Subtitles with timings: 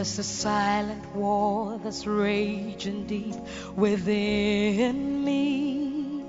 [0.00, 3.34] There's a silent war that's raging deep
[3.76, 6.24] within me.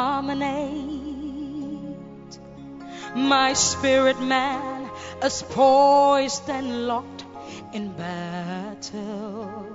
[3.16, 4.88] My spirit man
[5.24, 7.24] is poised and locked
[7.72, 9.66] in battle.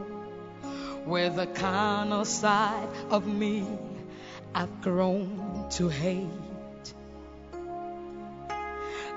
[1.05, 3.67] With the carnal side of me
[4.55, 6.42] I've grown to hate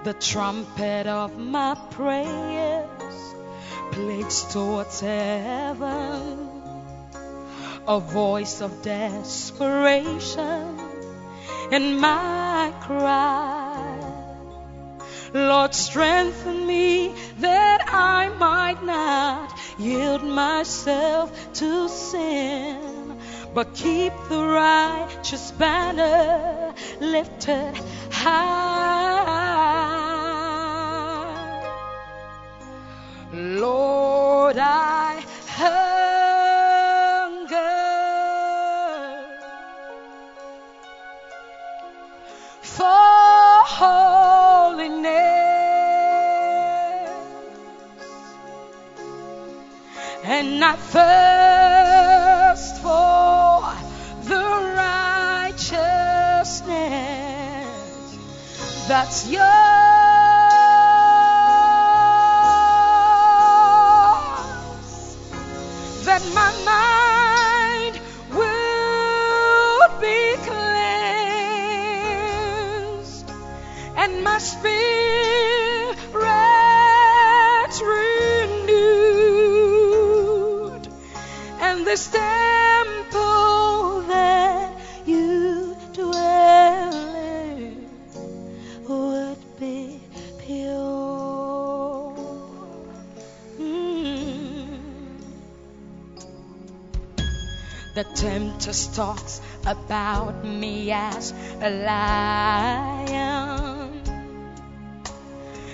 [0.04, 3.34] the trumpet of my prayers
[3.92, 6.48] plays towards heaven,
[7.86, 10.78] a voice of desperation
[11.70, 14.16] in my cry.
[15.34, 23.18] Lord, strengthen me that I might not yield myself to sin,
[23.54, 27.76] but keep the righteous banner lifted
[28.10, 29.85] high.
[33.36, 35.92] Lord, I hunger
[42.62, 45.10] for holiness,
[50.24, 53.60] and I thirst for
[54.30, 54.44] the
[55.44, 55.68] righteousness
[58.88, 59.75] that's yours.
[98.66, 103.12] Tempter talks about me as a lion,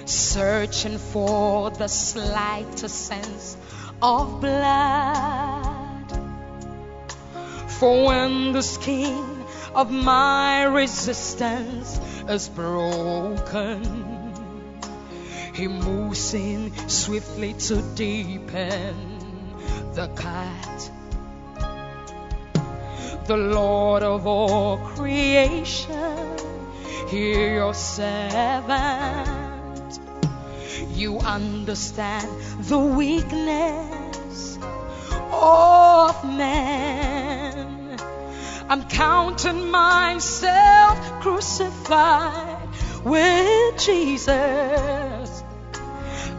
[0.04, 3.56] searching for the slightest sense
[4.02, 6.10] of blood.
[7.78, 11.98] For when the skin of my resistance
[12.28, 14.32] is broken,
[15.54, 18.94] he moves in swiftly to deepen
[19.94, 20.91] the cut
[23.26, 26.36] the Lord of all creation,
[27.08, 29.32] hear your servant.
[30.94, 32.28] You understand
[32.64, 34.58] the weakness
[35.30, 37.98] of man.
[38.68, 42.68] I'm counting myself crucified
[43.04, 45.44] with Jesus.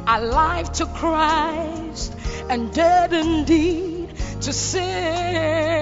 [0.05, 2.13] Alive to Christ
[2.50, 4.09] and dead indeed
[4.41, 5.72] to sin.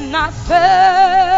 [0.00, 1.34] And I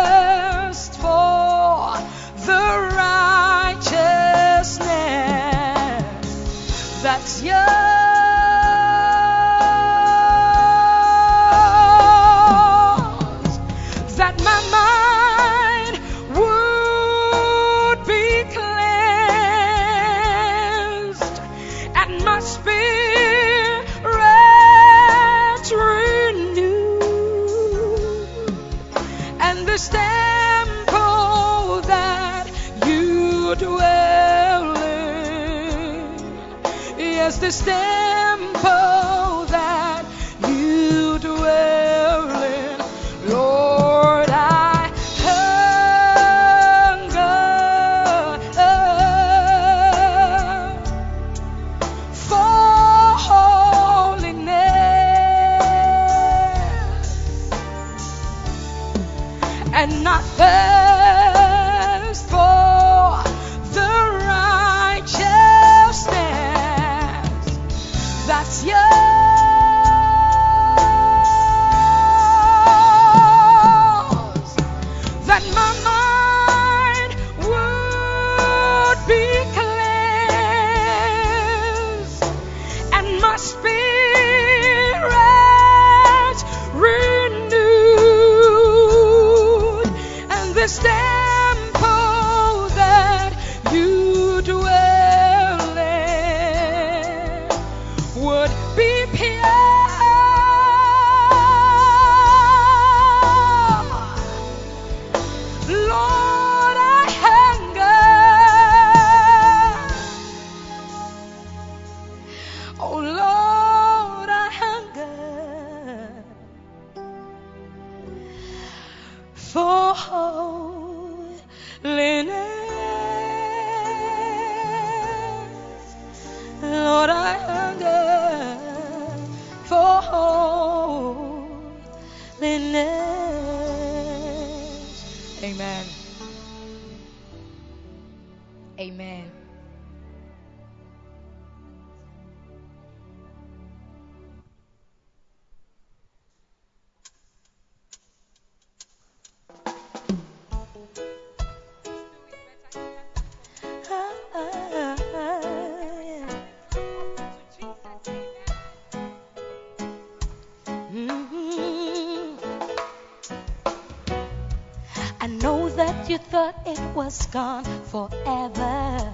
[166.30, 169.12] thought it was gone forever.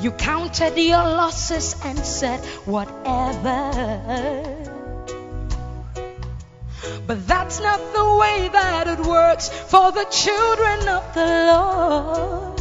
[0.00, 3.72] You counted your losses and said, whatever.
[7.06, 12.60] But that's not the way that it works for the children of the Lord.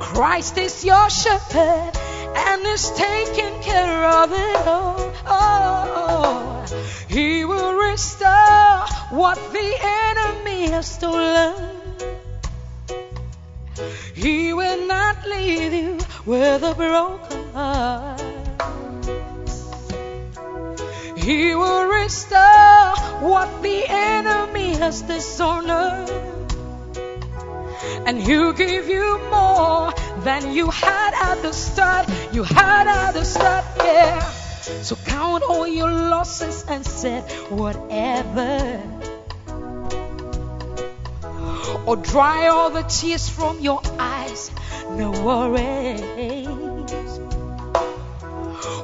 [0.00, 1.92] Christ is your shepherd
[2.34, 5.12] and is taking care of it all.
[5.26, 5.77] Oh,
[9.18, 11.52] what the enemy has stolen.
[14.14, 18.20] He will not leave you with a broken heart.
[21.18, 22.94] He will restore
[23.30, 26.08] what the enemy has dishonored.
[28.06, 29.92] And he'll give you more
[30.22, 32.06] than you had at the start.
[32.32, 34.20] You had at the start, yeah.
[34.82, 38.87] So count all your losses and said, whatever.
[41.88, 44.50] Or dry all the tears from your eyes.
[44.90, 46.46] No worries.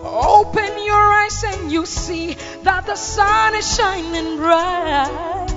[0.02, 5.54] Open your eyes and you see that the sun is shining bright.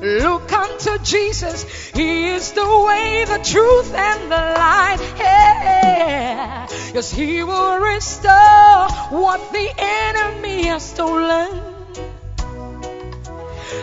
[0.00, 1.64] Look unto Jesus.
[1.90, 4.98] He is the way, the truth, and the light.
[5.18, 6.68] Yeah.
[6.94, 11.60] Yes, He will restore what the enemy has stolen.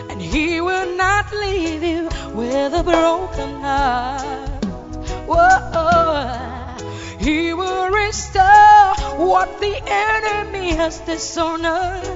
[0.08, 2.05] And He will not leave you
[2.36, 4.64] with a broken heart.
[5.26, 6.76] Whoa.
[7.18, 12.06] He will restore what the enemy has dishonored.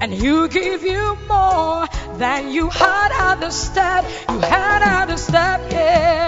[0.00, 1.86] And he'll give you more
[2.18, 3.12] than you had
[3.52, 4.04] start.
[4.28, 5.60] You had yeah.
[5.70, 6.23] Yeah.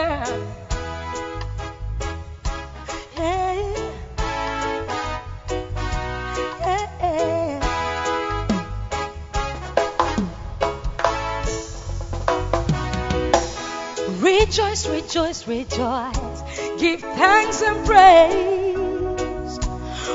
[14.39, 16.43] Rejoice, rejoice, rejoice.
[16.79, 19.59] Give thanks and praise.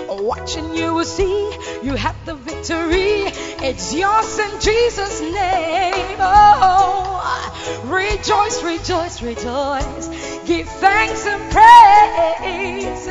[0.07, 1.51] Watching you will see
[1.81, 3.23] you have the victory.
[3.67, 6.17] It's yours in Jesus' name.
[6.19, 10.07] Oh, rejoice, rejoice, rejoice.
[10.45, 13.07] Give thanks and praise.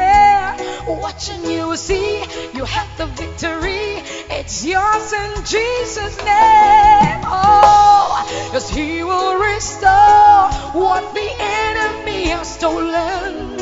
[0.86, 2.22] Watching you see
[2.54, 4.02] you have the victory.
[4.30, 7.20] It's yours in Jesus' name.
[7.24, 13.58] Oh, yes, He will restore what the enemy has stolen.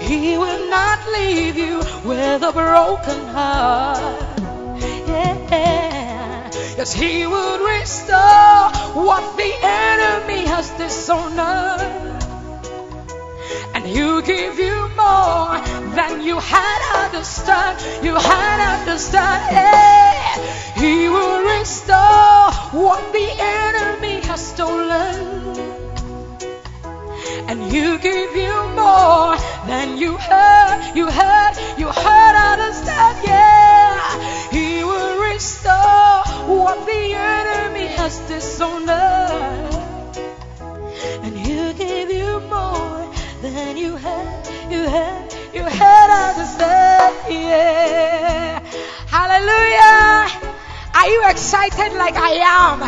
[0.00, 4.38] He will not leave you with a broken heart.
[5.06, 5.30] Yeah.
[6.80, 8.70] Yes, He will restore
[9.04, 12.09] what the enemy has dishonored
[13.90, 15.58] you give you more
[15.98, 18.04] than you had understood.
[18.04, 19.40] You had understood.
[19.50, 20.20] Yeah.
[20.76, 25.40] He will restore what the enemy has stolen.
[27.48, 33.16] And you give you more than you heard, you heard, you heard, understood.
[33.24, 39.79] Yeah, He will restore what the enemy has dishonored.
[43.42, 47.16] You had, you had understand.
[47.28, 48.60] Yeah.
[49.06, 50.28] Hallelujah.
[50.94, 52.80] Are you excited like I am?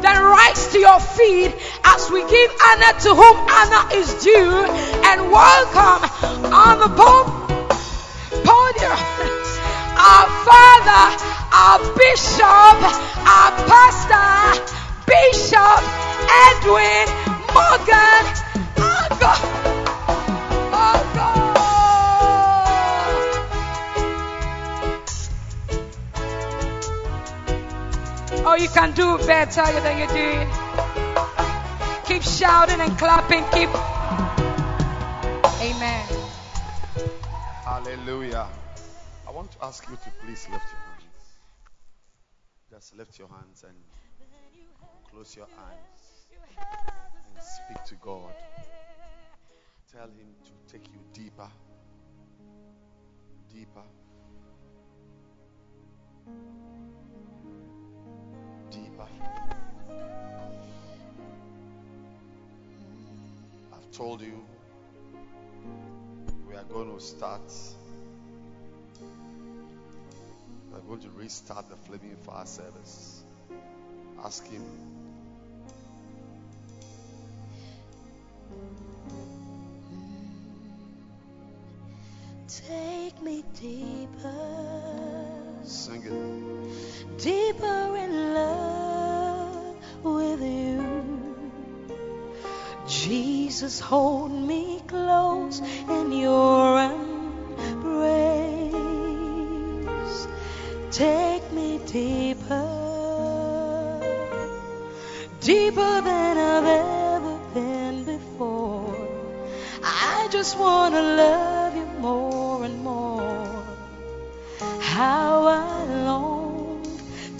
[0.00, 4.64] Then rise to your feet as we give honor to whom honor is due
[5.04, 6.02] and welcome
[6.54, 6.88] on the
[8.44, 8.98] podium
[9.98, 11.04] our Father,
[11.52, 12.78] our Bishop,
[13.28, 14.72] our Pastor,
[15.04, 15.82] Bishop
[16.48, 17.08] Edwin
[17.52, 18.48] Morgan.
[19.20, 19.77] God.
[28.50, 30.48] Oh you can do better than you're doing.
[32.06, 33.44] Keep shouting and clapping.
[33.52, 33.68] Keep.
[35.60, 36.06] Amen.
[37.64, 38.48] Hallelujah.
[39.26, 41.26] I want to ask you to please lift your hands.
[42.70, 43.76] Just lift your hands and
[45.10, 46.26] close your eyes
[47.34, 48.34] and speak to God.
[49.90, 51.48] Tell Him to take you deeper,
[53.50, 53.82] deeper,
[58.70, 59.08] deeper.
[63.72, 64.44] I've told you
[66.46, 67.50] we are going to start.
[70.70, 73.24] We're going to restart the Flaming Fire service.
[74.22, 74.62] Ask Him.
[82.66, 84.34] Take me deeper,
[85.64, 87.18] Sing it.
[87.22, 90.84] deeper in love with you.
[92.86, 97.98] Jesus, hold me close in your embrace.
[100.90, 102.68] Take me deeper,
[105.40, 108.96] deeper than I've ever been before.
[109.84, 111.67] I just want to love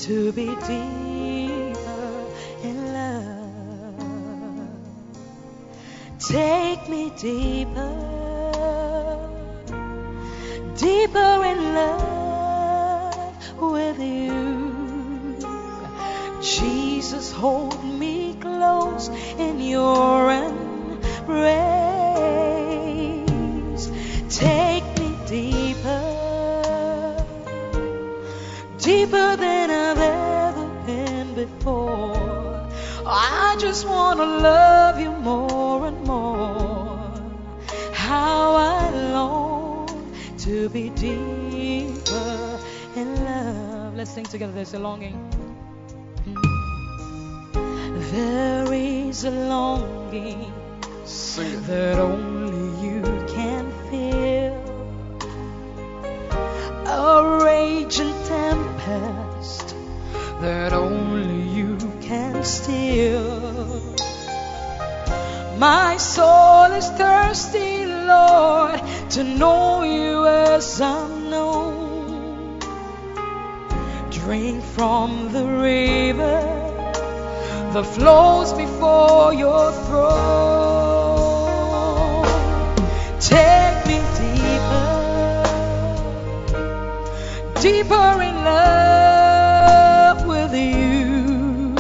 [0.09, 2.25] to be deeper
[2.63, 4.01] in love.
[6.19, 8.08] Take me deeper,
[44.69, 44.83] sing.
[44.83, 45.17] There's a longing.
[46.27, 48.11] Mm.
[48.13, 50.53] There is a longing
[51.05, 54.55] Sing that only you can feel.
[56.87, 59.75] A raging tempest
[60.43, 63.81] that only you can still.
[65.57, 71.78] My soul is thirsty, Lord, to know you as I'm known.
[74.29, 76.41] Drink from the river
[77.73, 81.17] that flows before your throne.
[83.21, 85.45] Take me deeper,
[87.63, 91.75] deeper in love with you.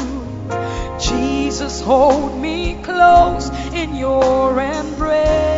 [0.98, 5.57] Jesus, hold me close in your embrace.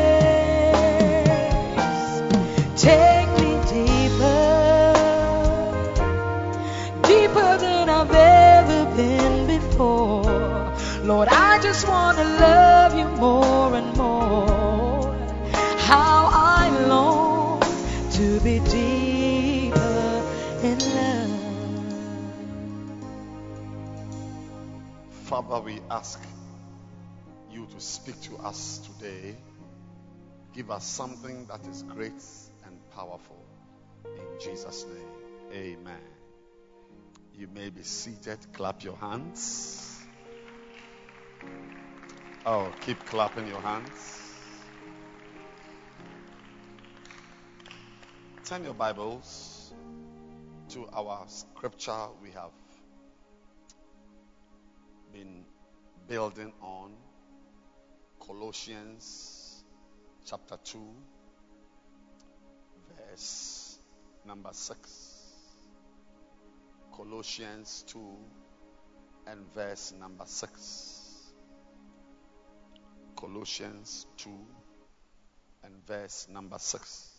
[25.50, 26.21] Father, we ask
[27.50, 29.35] you to speak to us today.
[30.54, 32.23] Give us something that is great
[32.64, 33.45] and powerful.
[34.04, 36.02] In Jesus' name, amen.
[37.35, 38.38] You may be seated.
[38.52, 39.99] Clap your hands.
[42.47, 44.33] Oh, keep clapping your hands.
[48.45, 49.75] Turn your Bibles
[50.69, 52.52] to our scripture we have
[55.12, 55.45] been
[56.09, 56.93] building on
[58.25, 59.64] Colossians
[60.25, 60.79] chapter 2,
[62.97, 63.79] verse
[64.26, 65.21] number 6.
[66.97, 67.99] Colossians 2
[69.26, 71.33] and verse number 6.
[73.17, 74.31] Colossians 2
[75.64, 77.11] and verse number 6.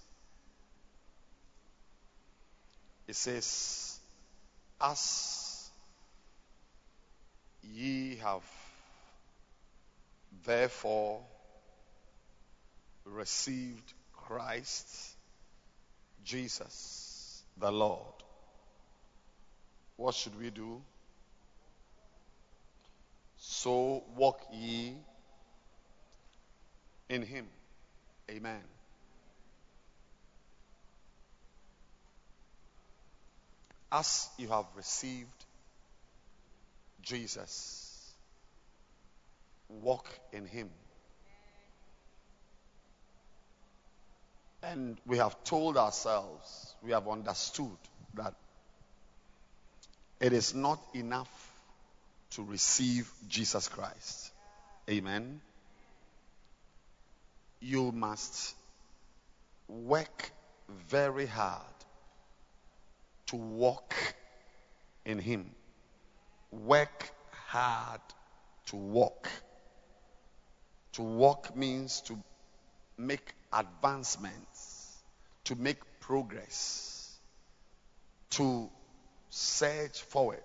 [3.07, 4.00] It says,
[4.79, 5.50] As
[7.63, 8.43] ye have
[10.45, 11.21] therefore
[13.05, 15.15] received Christ
[16.23, 18.23] Jesus the Lord,
[19.97, 20.81] what should we do?
[23.37, 24.95] So walk ye
[27.09, 27.45] in him.
[28.29, 28.61] Amen.
[33.91, 35.45] As you have received
[37.01, 38.13] Jesus,
[39.70, 40.70] walk in him.
[44.63, 47.77] And we have told ourselves, we have understood
[48.13, 48.36] that
[50.20, 51.51] it is not enough
[52.31, 54.31] to receive Jesus Christ.
[54.89, 55.41] Amen.
[57.60, 58.55] You must
[59.67, 60.31] work
[60.89, 61.62] very hard
[63.27, 63.93] to walk
[65.05, 65.50] in Him.
[66.51, 67.12] Work
[67.48, 68.01] hard
[68.67, 69.29] to walk.
[70.93, 72.17] To walk means to
[72.98, 74.98] make advancements,
[75.46, 77.17] to make progress,
[78.31, 78.70] to
[79.29, 80.43] surge forward.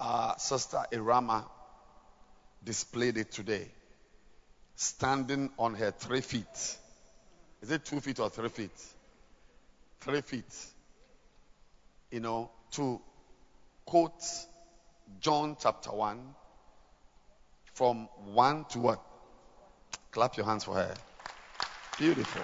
[0.00, 1.44] Uh, Sister Irama
[2.64, 3.68] displayed it today,
[4.74, 6.76] standing on her three feet.
[7.60, 8.70] Is it two feet or three feet?
[10.00, 10.56] Three feet.
[12.10, 13.00] You know, to
[13.84, 14.24] quote
[15.20, 16.34] John chapter 1
[17.74, 19.02] from 1 to what?
[20.10, 20.94] Clap your hands for her.
[21.98, 22.42] Beautiful.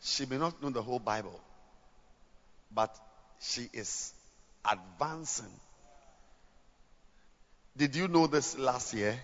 [0.00, 1.40] She may not know the whole Bible,
[2.74, 2.94] but
[3.40, 4.12] she is
[4.64, 5.52] advancing.
[7.76, 9.18] Did you know this last year?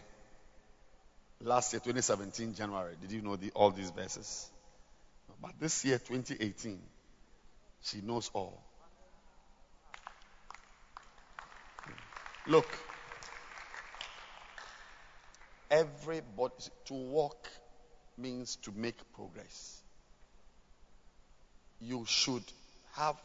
[1.40, 2.94] Last year, 2017, January.
[3.00, 4.48] Did you know the, all these verses?
[5.42, 6.78] But this year, 2018,
[7.82, 8.62] she knows all.
[12.46, 12.66] Look,
[15.70, 16.52] everybody,
[16.86, 17.48] to walk
[18.18, 19.82] means to make progress.
[21.80, 22.44] You should
[22.92, 23.16] have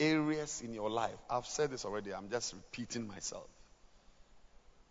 [0.00, 1.16] areas in your life.
[1.30, 3.46] I've said this already, I'm just repeating myself.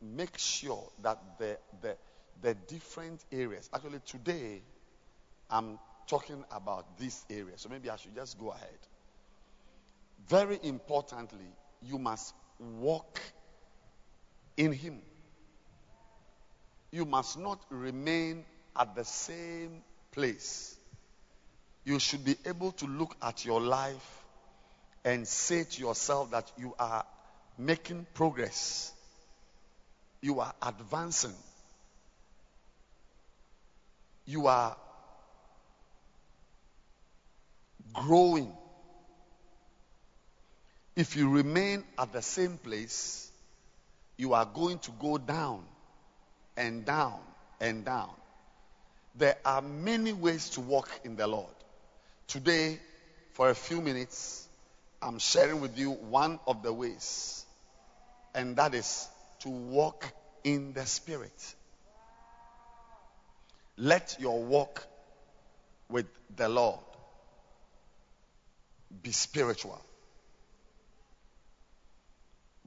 [0.02, 1.98] Make sure that the, the,
[2.42, 4.62] the different areas, actually, today,
[5.50, 7.58] I'm talking about this area.
[7.58, 8.80] So maybe I should just go ahead.
[10.30, 13.20] Very importantly, you must walk
[14.56, 15.02] in Him.
[16.92, 20.76] You must not remain at the same place.
[21.86, 24.26] You should be able to look at your life
[25.06, 27.06] and say to yourself that you are
[27.58, 28.92] making progress,
[30.22, 31.34] you are advancing,
[34.26, 34.76] you are
[37.94, 38.52] growing.
[40.98, 43.32] If you remain at the same place,
[44.18, 45.64] you are going to go down
[46.58, 47.20] and down
[47.62, 48.10] and down.
[49.16, 51.54] There are many ways to walk in the Lord.
[52.26, 52.80] Today,
[53.34, 54.48] for a few minutes,
[55.00, 57.46] I'm sharing with you one of the ways,
[58.34, 59.08] and that is
[59.42, 60.12] to walk
[60.44, 61.56] in the Spirit.
[63.78, 64.84] Let your walk
[65.90, 66.80] with the Lord
[69.04, 69.80] be spiritual.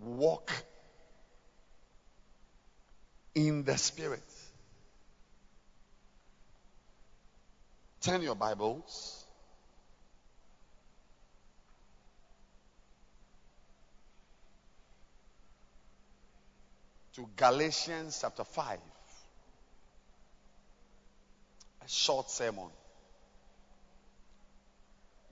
[0.01, 0.51] Walk
[3.35, 4.23] in the Spirit.
[8.01, 9.25] Turn your Bibles.
[17.15, 18.79] To Galatians chapter 5.
[21.85, 22.71] A short sermon.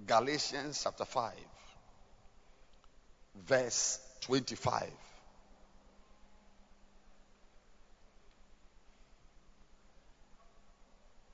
[0.07, 1.33] Galatians chapter 5,
[3.35, 4.91] verse 25.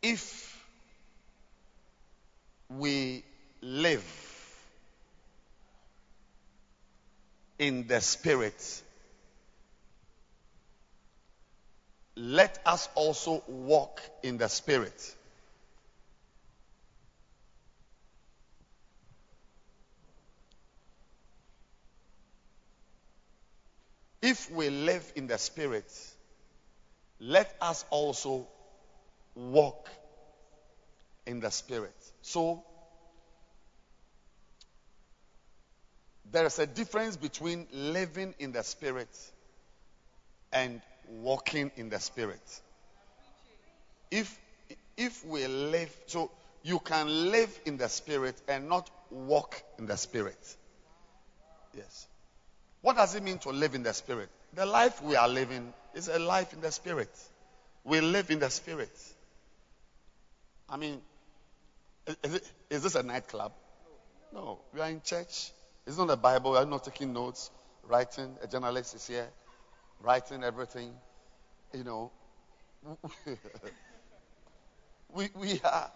[0.02, 0.64] If
[2.68, 3.24] we
[3.62, 4.04] live
[7.58, 8.82] in the Spirit,
[12.16, 15.14] let us also walk in the Spirit.
[24.24, 25.84] If we live in the Spirit,
[27.20, 28.48] let us also
[29.34, 29.90] walk
[31.26, 31.94] in the Spirit.
[32.22, 32.64] So,
[36.32, 39.10] there is a difference between living in the Spirit
[40.54, 42.60] and walking in the spirit.
[44.10, 44.38] If
[44.96, 46.30] if we live so
[46.62, 50.56] you can live in the spirit and not walk in the spirit.
[51.76, 52.06] Yes.
[52.84, 54.28] What does it mean to live in the spirit?
[54.52, 57.08] The life we are living is a life in the spirit.
[57.82, 58.94] We live in the spirit.
[60.68, 61.00] I mean,
[62.22, 63.52] is, it, is this a nightclub?
[64.34, 65.50] No, we are in church.
[65.86, 66.52] It's not a Bible.
[66.52, 67.50] We are not taking notes,
[67.88, 68.36] writing.
[68.42, 69.28] A journalist is here,
[70.02, 70.92] writing everything.
[71.72, 72.10] You know,
[75.14, 75.90] we, we are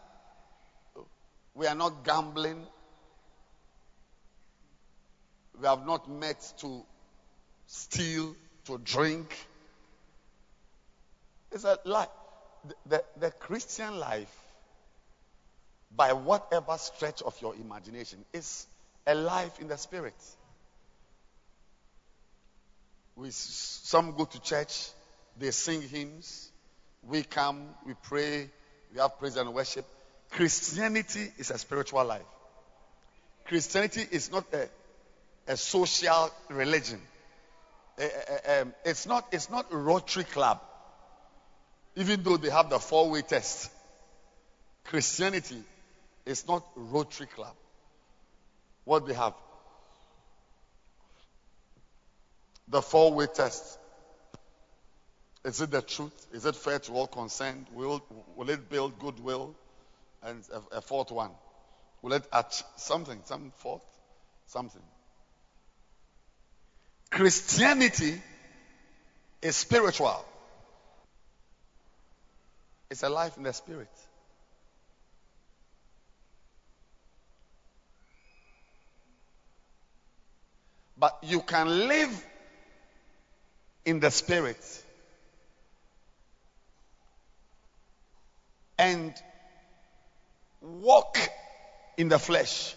[1.55, 2.67] we are not gambling.
[5.61, 6.85] We have not met to
[7.67, 8.35] steal,
[8.67, 9.35] to drink.
[11.51, 12.09] It's a life.
[12.67, 14.35] The, the, the Christian life,
[15.95, 18.67] by whatever stretch of your imagination, is
[19.07, 20.15] a life in the spirit.
[23.17, 24.91] We, some go to church,
[25.39, 26.51] they sing hymns.
[27.03, 28.51] We come, we pray,
[28.93, 29.87] we have praise and worship.
[30.31, 32.23] Christianity is a spiritual life.
[33.47, 34.69] Christianity is not a,
[35.49, 37.01] a social religion.
[37.99, 40.61] Um, it's not it's not Rotary Club.
[41.97, 43.73] Even though they have the four-way test,
[44.85, 45.61] Christianity
[46.25, 47.55] is not a Rotary Club.
[48.85, 49.35] What they have,
[52.69, 53.79] the four-way test.
[55.45, 56.27] Is it the truth?
[56.33, 57.67] Is it fair to all concerned?
[57.73, 58.03] Will,
[58.37, 59.55] will it build goodwill?
[60.23, 61.31] And a, a fourth one.
[62.03, 63.21] Will it achieve something?
[63.25, 63.83] Some fourth?
[64.47, 64.83] Something.
[67.11, 68.21] Christianity
[69.43, 70.25] is spiritual.
[72.91, 73.91] It's a life in the spirit.
[80.97, 82.27] But you can live
[83.85, 84.85] in the spirit
[88.79, 89.15] and
[90.61, 91.19] walk
[91.97, 92.75] in the flesh.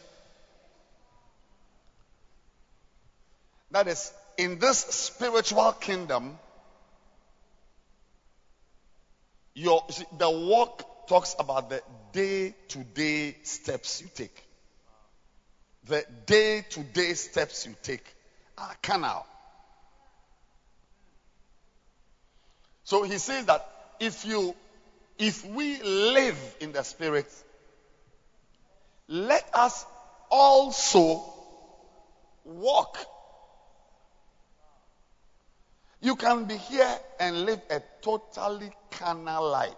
[3.72, 6.36] That is, in this spiritual kingdom,
[9.54, 9.86] your,
[10.18, 11.80] the walk talks about the
[12.12, 14.44] day to day steps you take.
[15.88, 18.04] The day to day steps you take
[18.58, 19.28] are carnal.
[22.84, 23.64] So he says that
[24.00, 24.56] if you
[25.20, 27.32] if we live in the spirit,
[29.08, 29.86] let us
[30.32, 31.24] also
[32.44, 32.98] walk.
[36.02, 39.74] You can be here and live a totally carnal life.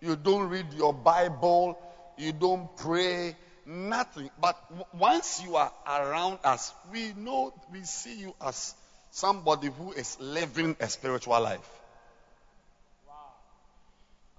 [0.00, 1.78] You don't read your Bible,
[2.16, 3.36] you don't pray,
[3.66, 4.30] nothing.
[4.40, 4.56] But
[4.94, 8.74] once you are around us, we know, we see you as
[9.10, 11.68] somebody who is living a spiritual life.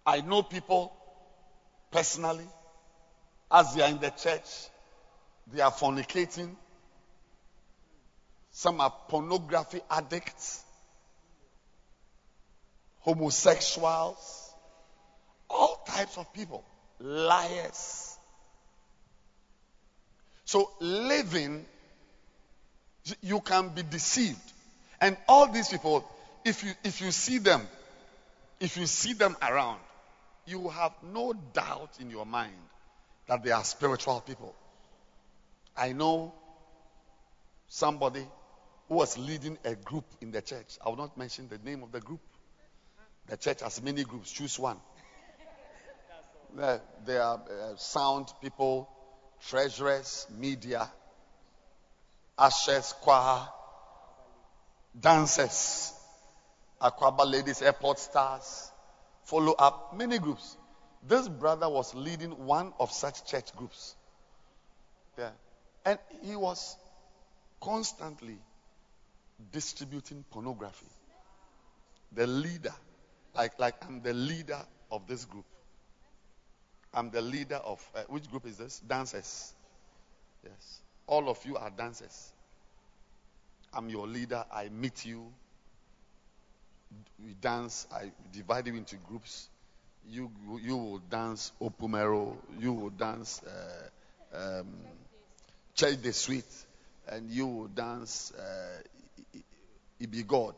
[0.06, 0.94] I know people
[1.92, 2.48] personally,
[3.52, 4.68] as they are in the church,
[5.54, 6.56] they are fornicating.
[8.54, 10.64] Some are pornography addicts,
[13.00, 14.54] homosexuals,
[15.50, 16.64] all types of people,
[17.00, 18.16] liars.
[20.46, 21.66] So living,
[23.22, 24.40] you can be deceived.
[25.02, 26.08] And all these people,
[26.46, 27.68] if you if you see them,
[28.60, 29.80] if you see them around,
[30.46, 32.54] you have no doubt in your mind
[33.28, 34.54] that they are spiritual people.
[35.76, 36.34] I know
[37.68, 38.24] somebody
[38.88, 40.78] who was leading a group in the church.
[40.86, 42.20] I will not mention the name of the group.
[43.28, 44.32] The church has many groups.
[44.32, 44.78] Choose one.
[46.56, 48.88] There, are uh, sound people,
[49.48, 50.88] treasurers, media,
[52.38, 53.48] ushers, choir,
[55.00, 55.94] dancers,
[56.80, 58.70] Aquaba ladies, airport stars,
[59.24, 60.58] follow up, many groups.
[61.08, 63.96] This brother was leading one of such church groups.
[65.18, 65.32] Yeah.
[65.86, 66.78] And he was
[67.62, 68.38] constantly
[69.52, 70.88] distributing pornography.
[72.12, 72.74] The leader,
[73.36, 74.60] like, like I'm the leader
[74.92, 75.46] of this group.
[76.94, 78.80] I'm the leader of, uh, which group is this?
[78.80, 79.54] Dancers.
[80.44, 80.82] Yes.
[81.08, 82.32] All of you are dancers.
[83.74, 84.46] I'm your leader.
[84.52, 85.32] I meet you
[87.24, 87.88] we dance.
[87.92, 89.50] I divide you into groups.
[90.08, 90.30] You
[90.62, 92.36] you will dance Opumero.
[92.60, 94.68] You will dance uh, um,
[95.76, 96.46] Church the Sweet,
[97.08, 98.82] and you will dance uh,
[100.04, 100.56] Ibi God.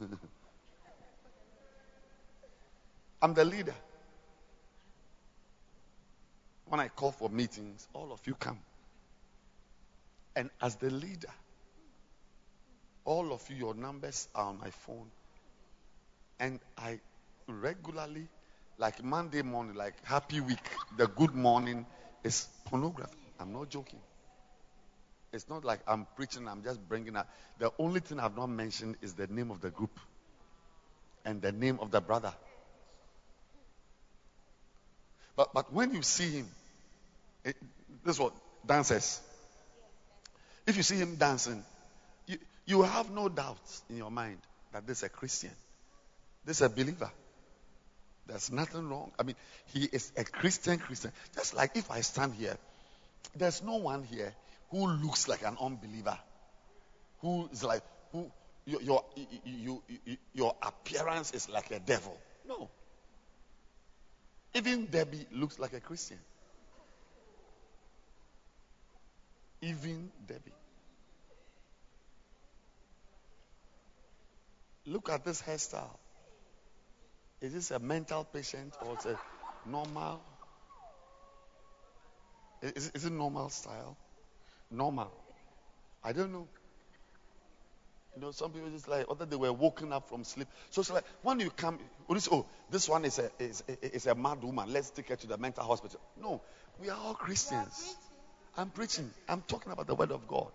[3.22, 3.74] I'm the leader.
[6.66, 8.58] When I call for meetings, all of you come.
[10.36, 11.28] And as the leader,
[13.04, 15.10] All of you, your numbers are on my phone.
[16.40, 17.00] And I
[17.48, 18.28] regularly,
[18.78, 21.86] like Monday morning, like happy week, the good morning
[22.24, 23.18] is pornography.
[23.40, 24.00] I'm not joking.
[25.32, 27.28] It's not like I'm preaching, I'm just bringing up.
[27.58, 29.98] The only thing I've not mentioned is the name of the group
[31.24, 32.32] and the name of the brother.
[35.34, 36.48] But, but when you see him,
[37.44, 37.56] it,
[38.04, 38.32] this is what
[38.64, 39.20] dancers.
[40.66, 41.62] If you see him dancing,
[42.26, 43.58] you, you have no doubt
[43.90, 44.38] in your mind
[44.72, 45.50] that this is a Christian.
[46.44, 47.10] This is a believer.
[48.26, 49.12] There's nothing wrong.
[49.18, 49.36] I mean,
[49.66, 51.12] he is a Christian Christian.
[51.34, 52.56] Just like if I stand here,
[53.36, 54.32] there's no one here
[54.70, 56.18] who looks like an unbeliever.
[57.20, 58.30] Who is like who
[58.64, 59.04] your your,
[59.44, 62.16] you, you, your appearance is like a devil.
[62.46, 62.68] No.
[64.54, 66.18] Even Debbie looks like a Christian.
[69.62, 70.52] Even Debbie.
[74.86, 75.98] Look at this hairstyle.
[77.40, 79.18] Is this a mental patient or is it
[79.66, 80.22] normal?
[82.62, 83.96] Is, is it normal style?
[84.70, 85.10] Normal.
[86.02, 86.46] I don't know.
[88.14, 90.48] You know, some people just like whether they were woken up from sleep.
[90.70, 94.42] So it's like when you come, oh, this one is a is, is a mad
[94.42, 94.72] woman.
[94.72, 96.00] Let's take her to the mental hospital.
[96.20, 96.40] No,
[96.80, 97.94] we are all Christians.
[98.56, 99.10] I'm preaching.
[99.28, 100.50] I'm talking about the word of God.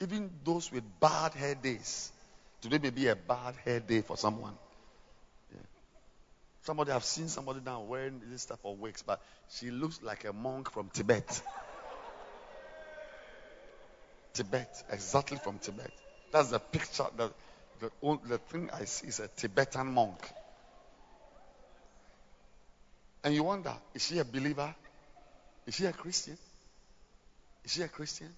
[0.00, 2.12] Even those with bad hair days.
[2.62, 4.54] Today may be a bad hair day for someone.
[5.52, 5.60] Yeah.
[6.62, 10.32] Somebody I've seen somebody now wearing this stuff for wigs, but she looks like a
[10.32, 11.42] monk from Tibet.
[14.38, 15.90] Tibet, exactly from Tibet.
[16.30, 17.06] That's the picture.
[17.16, 17.32] The,
[17.80, 20.30] the, the thing I see is a Tibetan monk.
[23.24, 24.72] And you wonder, is she a believer?
[25.66, 26.38] Is she a Christian?
[27.64, 28.28] Is she a Christian?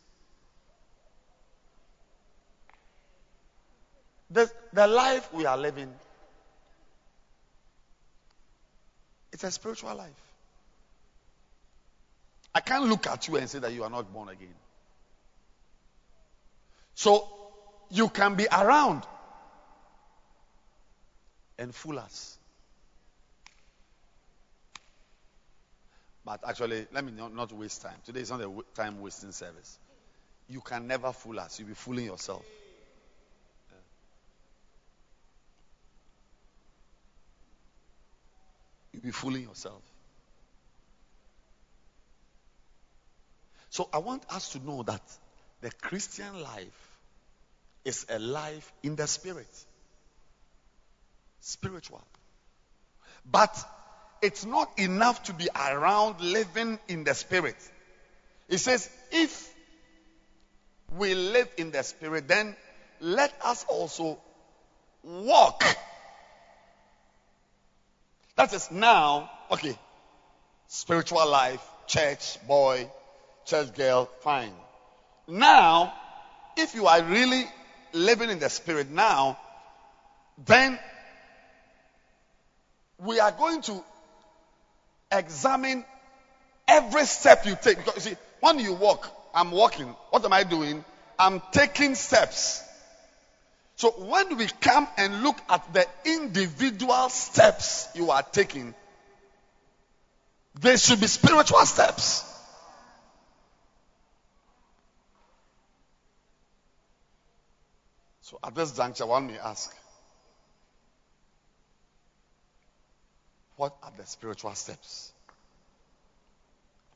[4.31, 5.93] The, the life we are living,
[9.35, 10.11] it's a spiritual life.
[12.55, 14.55] I can't look at you and say that you are not born again.
[17.01, 17.27] So
[17.89, 19.05] you can be around
[21.59, 22.37] and fool us.
[26.27, 27.97] But actually, let me not, not waste time.
[28.05, 29.79] Today is not a time wasting service.
[30.47, 31.59] You can never fool us.
[31.59, 32.45] You'll be fooling yourself.
[38.93, 39.81] You'll be fooling yourself.
[43.71, 45.01] So I want us to know that
[45.63, 46.89] the Christian life
[47.85, 49.49] is a life in the spirit.
[51.40, 52.03] Spiritual.
[53.31, 53.57] But
[54.23, 57.57] it's not enough to be around living in the spirit.
[58.49, 59.55] It says, if
[60.97, 62.57] we live in the spirit, then
[63.01, 64.19] let us also
[65.03, 65.64] walk.
[68.37, 69.79] That is now, okay,
[70.66, 72.90] spiritual life, church boy,
[73.45, 74.53] church girl, fine.
[75.27, 75.93] Now,
[76.57, 77.45] if you are really
[77.92, 79.38] living in the spirit now,
[80.44, 80.79] then
[82.98, 83.83] we are going to
[85.11, 85.85] examine
[86.68, 87.79] every step you take.
[87.79, 89.87] Because you see, when you walk, I'm walking.
[90.11, 90.85] What am I doing?
[91.18, 92.62] I'm taking steps.
[93.76, 98.74] So when we come and look at the individual steps you are taking,
[100.61, 102.30] they should be spiritual steps.
[108.31, 109.77] So at this juncture, one may ask,
[113.57, 115.12] what are the spiritual steps?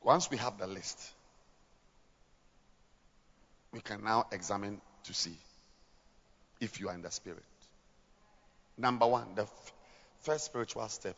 [0.01, 1.01] Once we have the list,
[3.73, 5.37] we can now examine to see
[6.61, 7.42] if you are in the spirit.
[8.79, 9.73] Number one, the f-
[10.20, 11.16] first spiritual step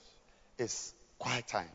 [0.56, 1.68] is quiet time.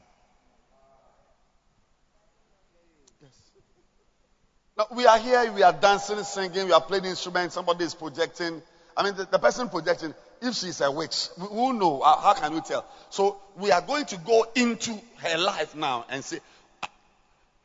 [4.95, 8.61] We are here, we are dancing, singing, we are playing instruments, somebody is projecting.
[8.95, 12.01] I mean, the, the person projecting, if she's a witch, we will know.
[12.01, 12.85] How can we tell?
[13.09, 16.39] So, we are going to go into her life now and see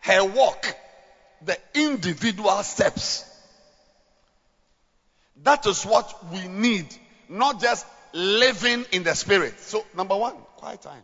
[0.01, 0.67] her walk,
[1.43, 3.25] the individual steps.
[5.43, 6.87] That is what we need,
[7.29, 9.61] not just living in the spirit.
[9.61, 11.03] So, number one, quiet time.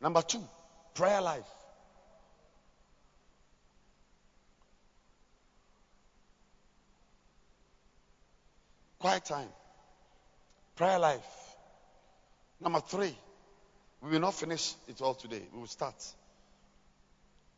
[0.00, 0.42] Number two,
[0.94, 1.44] prayer life.
[9.02, 9.48] Quiet time.
[10.76, 11.26] Prayer life.
[12.60, 13.12] Number three,
[14.00, 15.42] we will not finish it all today.
[15.52, 15.96] We will start.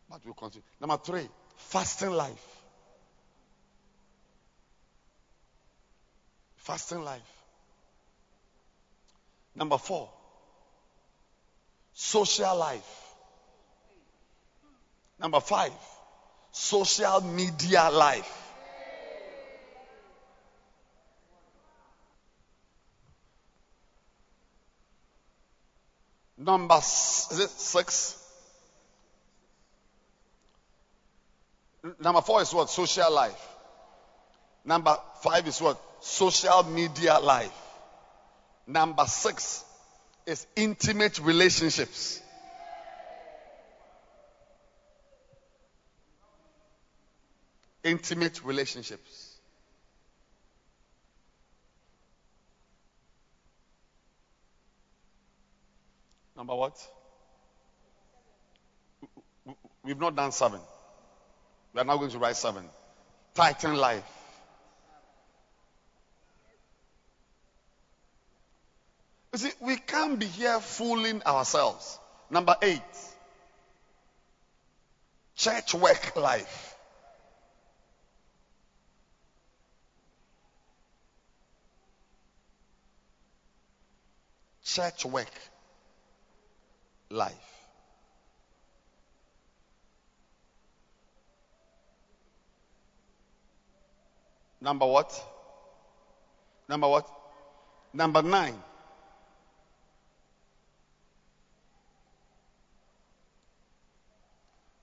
[0.09, 0.63] But we'll continue.
[0.81, 2.43] Number three, fasting life.
[6.57, 7.21] Fasting life.
[9.55, 10.09] Number four,
[11.93, 13.13] social life.
[15.21, 15.73] Number five,
[16.53, 18.44] social media life.
[26.37, 28.21] Number six.
[32.01, 32.71] Number four is what?
[32.71, 33.49] Social life.
[34.65, 35.81] Number five is what?
[36.01, 37.53] Social media life.
[38.67, 39.65] Number six
[40.27, 42.21] is intimate relationships.
[47.85, 49.24] Intimate relationships.
[56.37, 56.77] Number what?
[59.85, 60.61] We've not done seven.
[61.73, 62.65] We are now going to write seven.
[63.35, 64.05] Tithing life.
[69.33, 71.99] You see, we can't be here fooling ourselves.
[72.31, 72.81] Number eight,
[75.37, 76.77] church work life.
[84.63, 85.31] Church work
[87.11, 87.55] life.
[94.61, 95.13] Number what?
[96.69, 97.07] Number what?
[97.93, 98.59] Number nine.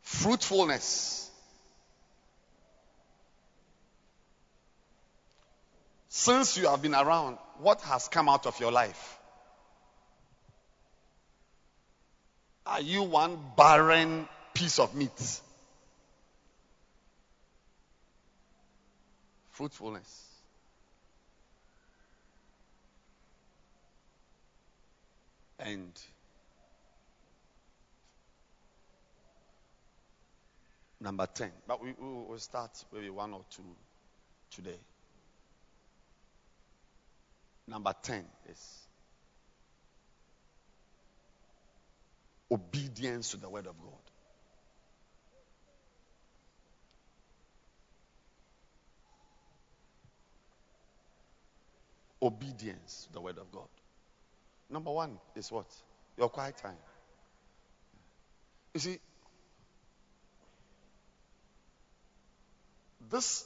[0.01, 1.31] Fruitfulness.
[6.09, 9.17] Since you have been around, what has come out of your life?
[12.65, 15.41] Are you one barren piece of meat?
[19.51, 20.27] Fruitfulness.
[25.59, 25.91] And
[30.99, 31.51] number 10.
[31.67, 33.63] But we will start maybe one or two
[34.49, 34.79] today.
[37.67, 38.80] Number 10 is
[42.51, 43.93] obedience to the word of God.
[52.21, 53.67] Obedience to the word of God.
[54.69, 55.65] Number one is what?
[56.17, 56.77] Your quiet time.
[58.73, 58.99] You see,
[63.09, 63.45] this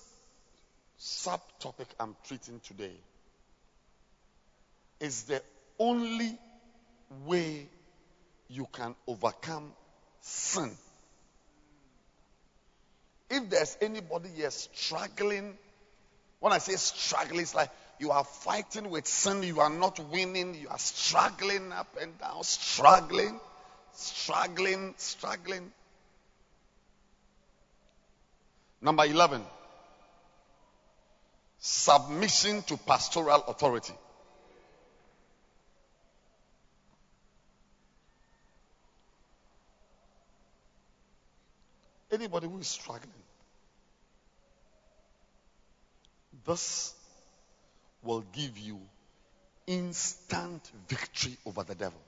[0.99, 2.93] subtopic I'm treating today
[4.99, 5.41] is the
[5.79, 6.37] only
[7.25, 7.67] way
[8.49, 9.71] you can overcome
[10.21, 10.71] sin.
[13.29, 15.57] If there's anybody here struggling,
[16.39, 20.55] when I say struggling, it's like you are fighting with sin, you are not winning,
[20.55, 23.39] you are struggling up and down, struggling,
[23.93, 25.71] struggling, struggling.
[28.81, 29.41] Number 11,
[31.59, 33.93] submission to pastoral authority.
[42.15, 43.11] Anybody who is struggling,
[46.45, 46.93] this
[48.03, 48.79] will give you
[49.67, 51.99] instant victory over the devil.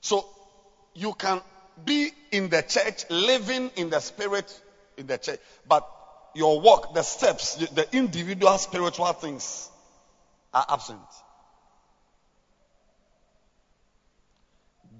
[0.00, 0.28] So
[0.94, 1.40] you can
[1.84, 4.62] be in the church, living in the spirit
[4.96, 5.84] in the church, but
[6.36, 9.68] your work, the steps, the individual spiritual things
[10.54, 11.00] are absent.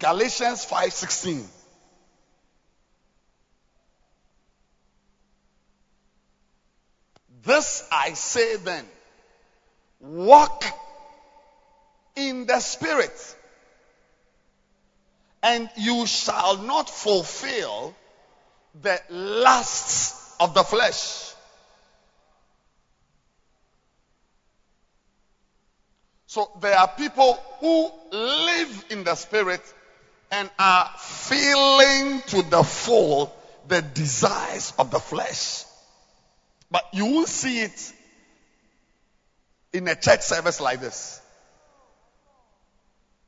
[0.01, 1.62] Galatians 5:16
[7.45, 8.85] This I say then
[10.01, 10.65] walk
[12.15, 13.37] in the Spirit,
[15.43, 17.95] and you shall not fulfill
[18.81, 21.33] the lusts of the flesh.
[26.27, 29.61] So there are people who live in the Spirit
[30.31, 33.35] and are feeling to the full
[33.69, 35.65] the desires of the flesh.
[36.73, 37.93] But you will see it
[39.75, 41.21] in a church service like this.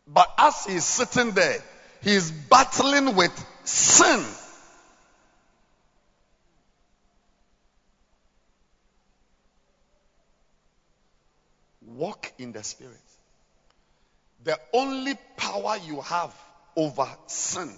[0.07, 1.63] But as he's sitting there,
[2.03, 4.25] he's battling with sin.
[11.87, 12.97] Walk in the Spirit.
[14.43, 16.35] The only power you have
[16.77, 17.75] over sin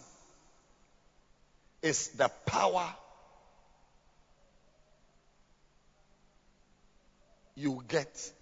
[1.82, 2.94] is the power
[7.56, 8.32] you get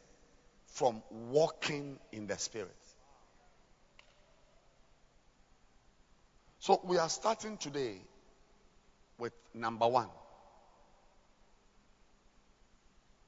[0.67, 2.75] from walking in the Spirit.
[6.59, 8.01] So we are starting today
[9.19, 10.09] with number one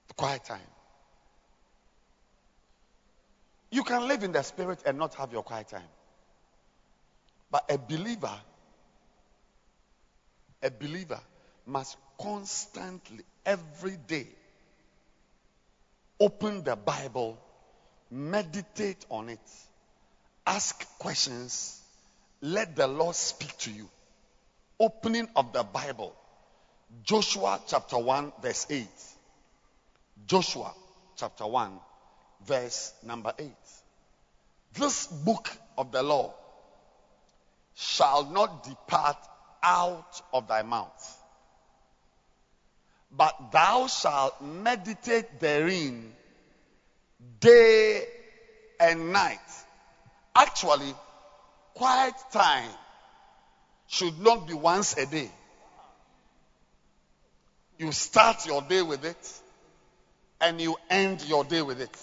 [0.08, 0.60] the quiet time.
[3.70, 5.82] You can live in the Spirit and not have your quiet time.
[7.50, 8.32] But a believer,
[10.62, 11.20] a believer
[11.66, 14.28] must constantly, every day,
[16.20, 17.38] open the Bible,
[18.10, 19.38] meditate on it,
[20.46, 21.80] ask questions,
[22.40, 23.88] let the Lord speak to you.
[24.78, 26.14] Opening of the Bible.
[27.02, 28.86] Joshua chapter 1, verse 8.
[30.26, 30.72] Joshua
[31.16, 31.72] chapter 1,
[32.46, 33.50] verse number 8.
[34.74, 36.34] This book of the law
[37.74, 39.16] shall not depart
[39.62, 41.22] out of thy mouth,
[43.16, 46.12] but thou shalt meditate therein
[47.40, 48.06] day
[48.78, 49.38] and night.
[50.34, 50.94] Actually,
[51.74, 52.70] quiet time
[53.86, 55.30] should not be once a day.
[57.78, 59.40] You start your day with it
[60.40, 61.96] and you end your day with it.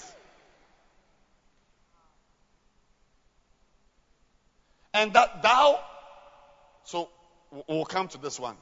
[4.93, 5.79] And that thou,
[6.83, 7.09] so
[7.67, 8.55] we'll come to this one.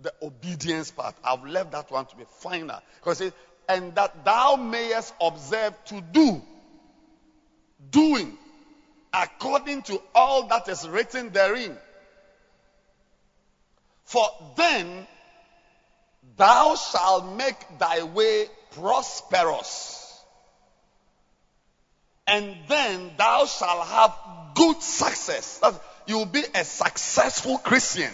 [0.00, 1.16] The obedience part.
[1.24, 2.80] I've left that one to be final.
[3.00, 3.34] Because it,
[3.68, 6.40] and that thou mayest observe to do,
[7.90, 8.36] doing,
[9.12, 11.76] according to all that is written therein.
[14.04, 14.26] For
[14.56, 15.06] then
[16.36, 20.22] thou shalt make thy way prosperous.
[22.26, 24.14] And then thou shalt have
[24.54, 25.60] good success.
[26.06, 28.10] You will be a successful Christian.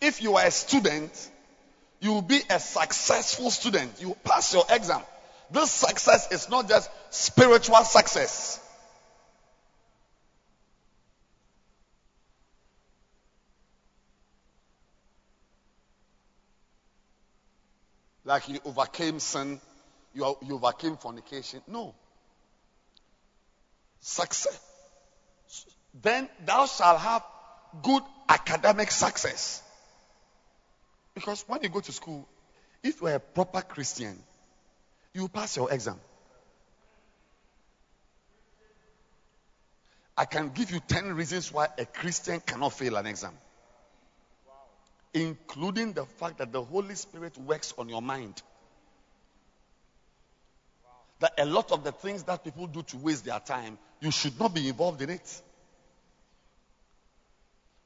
[0.00, 1.30] If you are a student,
[2.00, 4.00] you will be a successful student.
[4.00, 5.02] You pass your exam.
[5.50, 8.60] This success is not just spiritual success.
[18.24, 19.60] Like you overcame sin,
[20.14, 21.62] you, you overcame fornication.
[21.66, 21.94] No.
[24.00, 24.60] Success.
[26.00, 27.24] Then thou shalt have
[27.82, 29.62] good academic success.
[31.14, 32.28] Because when you go to school,
[32.82, 34.18] if you are a proper Christian,
[35.12, 35.98] you pass your exam.
[40.16, 43.32] I can give you 10 reasons why a Christian cannot fail an exam,
[45.14, 48.42] including the fact that the Holy Spirit works on your mind.
[51.20, 54.38] That a lot of the things that people do to waste their time, you should
[54.38, 55.42] not be involved in it.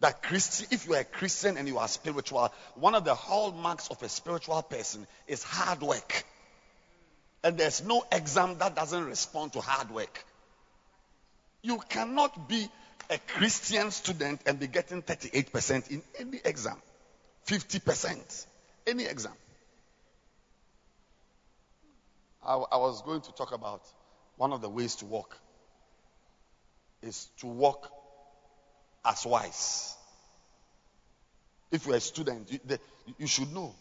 [0.05, 3.89] That Christian, if you are a Christian and you are spiritual, one of the hallmarks
[3.89, 6.27] of a spiritual person is hard work.
[7.43, 10.23] And there's no exam that doesn't respond to hard work.
[11.63, 12.69] You cannot be
[13.09, 16.77] a Christian student and be getting 38% in any exam,
[17.47, 18.47] 50%,
[18.87, 19.33] any exam.
[22.47, 23.81] I, I was going to talk about
[24.37, 25.39] one of the ways to walk
[27.01, 27.91] is to walk
[29.05, 29.95] as wise.
[31.71, 32.79] If you're a student, you, the,
[33.19, 33.75] you should know.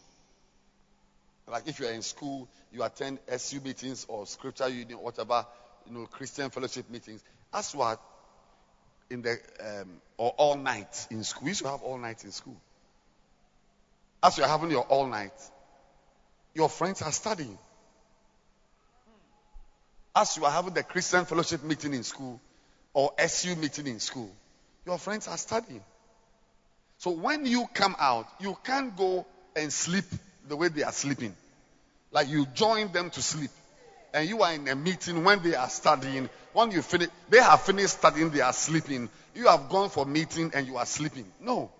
[1.46, 5.46] Like if you're in school, you attend SU meetings or scripture union, whatever,
[5.86, 7.22] you know, Christian fellowship meetings.
[7.52, 8.00] As what
[9.10, 11.44] in the um, or all night in school.
[11.44, 12.56] We used to have all night in school.
[14.22, 15.34] As you're having your all night,
[16.54, 17.58] your friends are studying.
[20.16, 22.40] As you are having the Christian fellowship meeting in school
[22.92, 24.30] or SU meeting in school,
[24.86, 25.82] your friends are studying.
[26.98, 29.26] So when you come out, you can't go
[29.56, 30.04] and sleep
[30.48, 31.34] the way they are sleeping.
[32.10, 33.50] Like you join them to sleep.
[34.12, 36.28] And you are in a meeting when they are studying.
[36.52, 39.08] When you finish, they have finished studying, they are sleeping.
[39.34, 41.26] You have gone for meeting and you are sleeping.
[41.40, 41.72] No.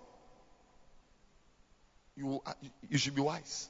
[2.17, 2.41] You,
[2.89, 3.69] you should be wise.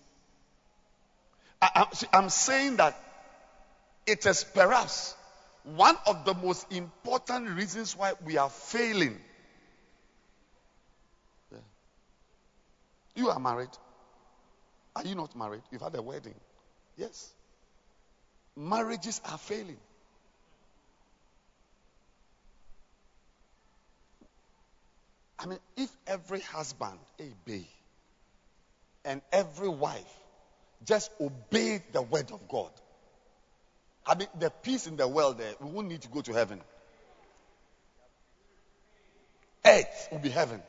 [1.62, 3.00] I, I'm saying that
[4.06, 5.16] it is perhaps
[5.66, 9.20] one of the most important reasons why we are failing.
[13.16, 13.70] You are married.
[14.96, 15.62] Are you not married?
[15.72, 16.36] You've had a wedding.
[16.98, 17.34] Yes.
[18.56, 19.78] Marriages are failing.
[25.40, 27.68] I mean, if every husband, a bay,
[29.04, 30.02] and every wife
[30.86, 32.72] just obeyed the word of God,
[34.08, 36.62] I mean, the peace in the world there, we won't need to go to heaven.
[39.66, 40.62] Earth will be heaven.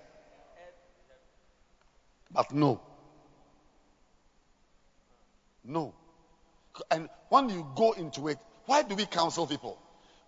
[2.31, 2.81] But no.
[5.65, 5.95] No.
[6.91, 9.79] And when you go into it, why do we counsel people?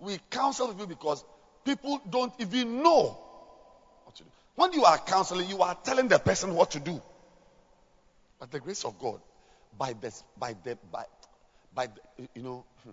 [0.00, 1.24] We counsel people because
[1.64, 3.18] people don't even know
[4.04, 4.30] what to do.
[4.54, 7.00] When you are counseling, you are telling the person what to do.
[8.38, 9.20] By the grace of God,
[9.76, 11.04] by the by the by
[11.75, 11.89] by
[12.35, 12.91] you know, hmm,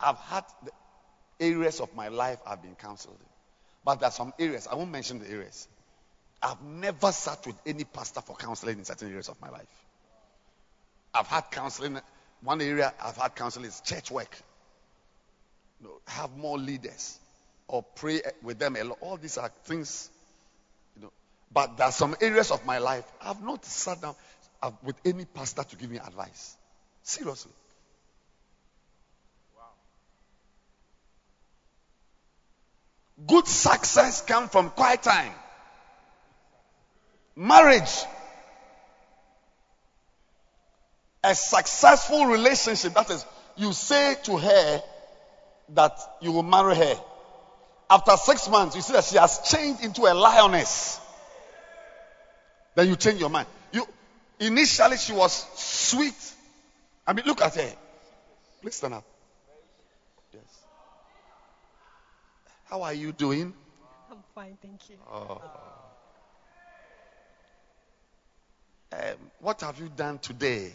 [0.00, 0.44] I've had
[1.40, 3.26] areas of my life I've been counseled in.
[3.84, 5.68] But there are some areas, I won't mention the areas.
[6.42, 9.66] I've never sat with any pastor for counseling in certain areas of my life.
[11.12, 11.98] I've had counseling.
[12.42, 14.36] One area I've had counseling is church work.
[15.80, 17.18] You know, have more leaders
[17.66, 18.98] or pray with them a lot.
[19.00, 20.10] All these are things,
[20.96, 21.12] you know.
[21.52, 24.14] But there are some areas of my life I've not sat down
[24.82, 26.56] with any pastor to give me advice.
[27.08, 27.52] Seriously.
[33.26, 35.32] Good success comes from quiet time.
[37.34, 38.04] Marriage.
[41.24, 42.92] A successful relationship.
[42.92, 43.24] That is,
[43.56, 44.82] you say to her
[45.70, 46.94] that you will marry her.
[47.88, 51.00] After six months, you see that she has changed into a lioness.
[52.74, 53.48] Then you change your mind.
[53.72, 53.88] You
[54.40, 56.34] initially she was sweet.
[57.08, 57.72] I mean, look at her.
[58.60, 59.04] Please stand up.
[60.34, 60.42] Yes.
[62.66, 63.54] How are you doing?
[64.10, 64.96] I'm fine, thank you.
[65.10, 65.40] Oh.
[68.92, 69.00] Um,
[69.40, 70.70] what have you done today?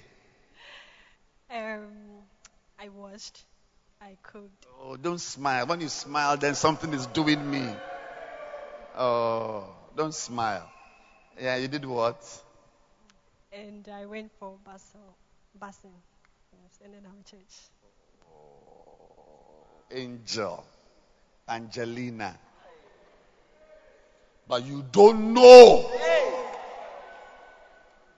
[1.52, 1.92] Um,
[2.80, 3.40] I washed.
[4.02, 4.66] I cooked.
[4.82, 5.68] Oh, don't smile.
[5.68, 7.76] When you smile, then something is doing me.
[8.98, 9.66] Oh,
[9.96, 10.68] don't smile.
[11.40, 12.18] Yeah, you did what?
[13.52, 15.16] And I went for bustle,
[15.62, 15.94] busing.
[16.62, 17.56] Yes, and then I'm church.
[18.28, 20.64] Oh, angel.
[21.47, 22.38] Angelina.
[24.47, 25.89] But you don't know.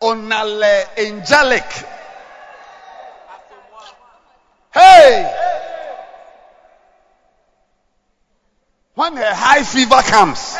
[0.02, 1.66] Onale angelic.
[4.74, 5.32] Hey!
[8.94, 10.58] When a high fever comes,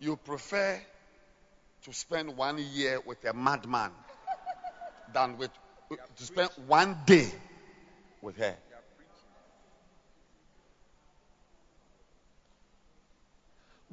[0.00, 0.80] you prefer
[1.84, 3.90] to spend one year with a madman
[5.12, 5.50] than with
[6.16, 7.30] to spend one day
[8.22, 8.56] with her.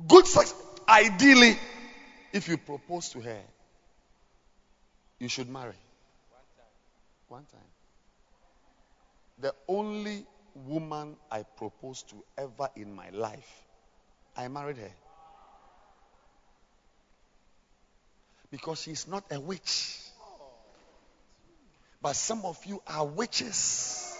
[0.07, 0.53] Good sex.
[0.87, 1.57] Ideally,
[2.33, 3.41] if you propose to her,
[5.19, 5.75] you should marry.
[7.27, 7.61] One time.
[9.39, 10.25] The only
[10.55, 13.63] woman I proposed to ever in my life,
[14.35, 14.91] I married her.
[18.51, 19.97] Because she's not a witch.
[22.01, 24.17] But some of you are witches.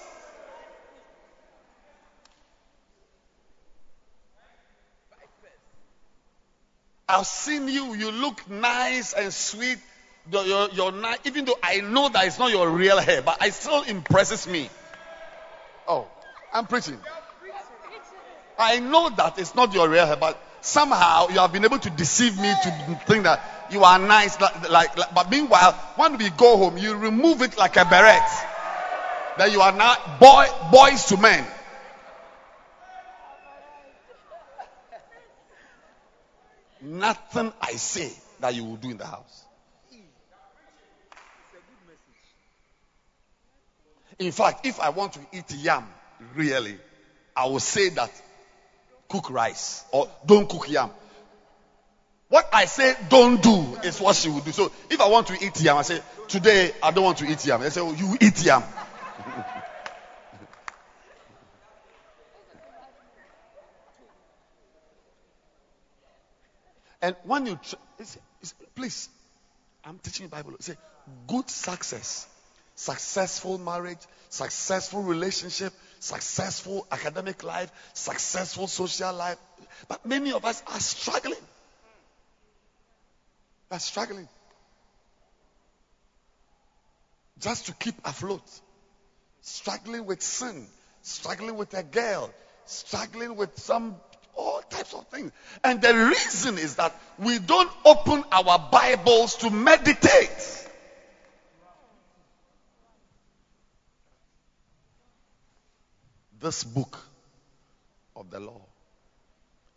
[7.10, 7.94] I've seen you.
[7.94, 9.80] You look nice and sweet.
[10.32, 14.48] Nice, even though I know that it's not your real hair, but it still impresses
[14.48, 14.70] me.
[15.88, 16.08] Oh,
[16.54, 17.00] I'm preaching.
[18.58, 21.90] I know that it's not your real hair, but somehow you have been able to
[21.90, 22.72] deceive me to
[23.08, 24.40] think that you are nice.
[24.40, 28.24] Like, like, like but meanwhile, when we go home, you remove it like a beret.
[29.38, 31.46] That you are now boy, boys to men.
[36.82, 39.46] Nothing I say that you will do in the house.
[44.20, 45.88] In fact, if I want to eat yam,
[46.36, 46.78] really,
[47.36, 48.12] I will say that
[49.10, 50.92] cook rice or don't cook yam.
[52.32, 54.54] What I say don't do is what she will do.
[54.54, 57.46] So if I want to eat yam, I say, today I don't want to eat
[57.46, 57.60] yam.
[57.60, 58.64] They say, oh, you eat yam.
[67.04, 69.10] And when you, tr- it's, it's, please,
[69.84, 70.54] I'm teaching the Bible.
[70.60, 70.76] Say
[71.28, 72.28] good success,
[72.76, 73.98] successful marriage,
[74.30, 79.38] successful relationship, successful academic life, successful social life.
[79.90, 81.36] But many of us are struggling.
[83.72, 84.28] Are struggling
[87.40, 88.44] just to keep afloat,
[89.42, 90.68] struggling with sin,
[91.02, 92.30] struggling with a girl,
[92.66, 93.96] struggling with some
[94.36, 95.32] all types of things.
[95.64, 100.68] And the reason is that we don't open our Bibles to meditate.
[106.40, 107.00] This book
[108.16, 108.66] of the law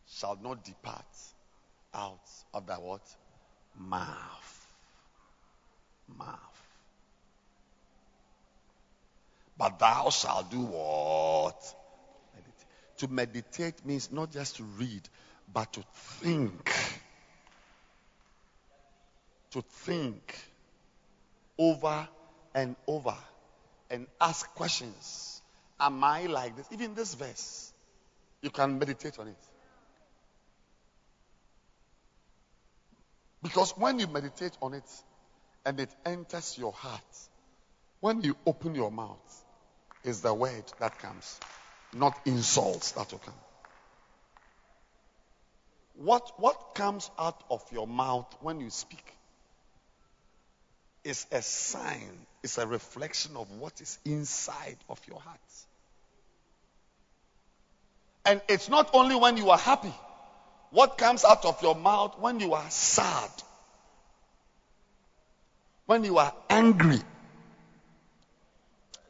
[0.09, 1.05] shall not depart
[1.93, 2.19] out
[2.53, 3.03] of the what?
[3.79, 4.67] Mouth.
[6.19, 6.39] Mouth.
[9.57, 11.75] But thou shalt do what?
[12.99, 15.03] To meditate means not just to read,
[15.53, 15.83] but to
[16.21, 16.73] think.
[19.55, 20.37] to think
[21.57, 22.09] over
[22.55, 23.15] and over
[23.89, 25.43] and ask questions.
[25.79, 26.67] Am I like this?
[26.73, 27.73] Even this verse,
[28.43, 29.54] you can meditate on it.
[33.45, 34.91] Because when you meditate on it
[35.67, 37.03] and it enters your heart,
[38.01, 39.45] when you open your mouth,
[40.03, 41.39] is the word that comes,
[41.93, 43.35] not insults that will come.
[45.97, 49.05] What, what comes out of your mouth when you speak
[51.05, 55.39] is a sign, is a reflection of what is inside of your heart.
[58.25, 59.93] And it's not only when you are happy.
[60.75, 63.31] What comes out of your mouth when you are sad,
[65.87, 66.99] when you are angry,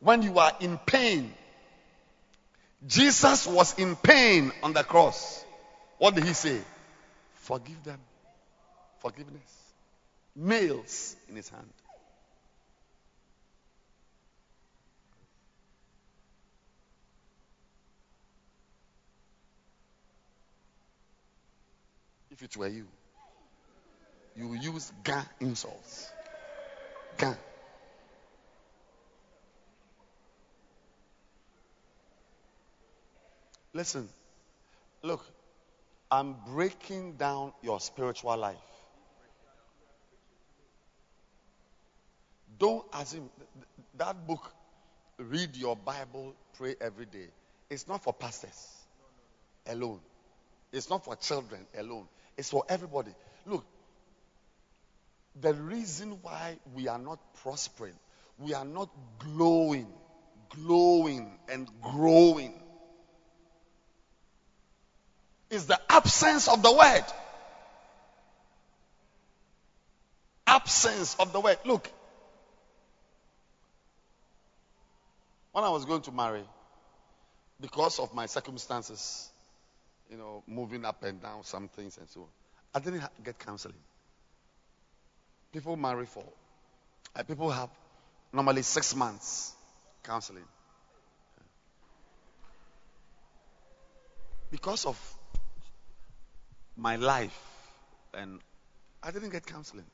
[0.01, 1.33] when you are in pain.
[2.87, 5.43] Jesus was in pain on the cross.
[5.97, 6.61] What did he say?
[7.37, 8.01] Forgive them.
[8.99, 9.73] Forgiveness.
[10.37, 11.73] Nails in his hand.
[22.35, 22.89] If it were you,
[24.35, 26.11] you use ga insults.
[27.16, 27.32] Ga.
[33.72, 34.09] Listen,
[35.05, 35.24] look,
[36.11, 38.57] I'm breaking down your spiritual life.
[42.59, 43.30] Don't assume
[43.97, 44.53] that book,
[45.18, 47.28] read your Bible, pray every day.
[47.70, 48.72] It's not for pastors
[49.68, 50.01] alone.
[50.72, 52.09] It's not for children alone.
[52.37, 53.12] It's for everybody.
[53.47, 53.64] Look,
[55.41, 57.95] the reason why we are not prospering,
[58.39, 59.89] we are not glowing,
[60.51, 62.55] glowing, and growing
[65.51, 67.05] is the absence of the word.
[70.47, 71.59] Absence of the word.
[71.64, 71.91] Look,
[75.53, 76.43] when I was going to marry,
[77.61, 79.30] because of my circumstances,
[80.11, 82.27] you know, moving up and down some things and so on.
[82.75, 83.77] I didn't get counseling.
[85.53, 86.25] People marry for,
[87.15, 87.71] uh, people have
[88.33, 89.53] normally six months
[90.03, 90.45] counseling.
[94.51, 95.17] Because of
[96.77, 97.39] my life,
[98.13, 98.41] and
[99.03, 99.87] I didn't get counseling.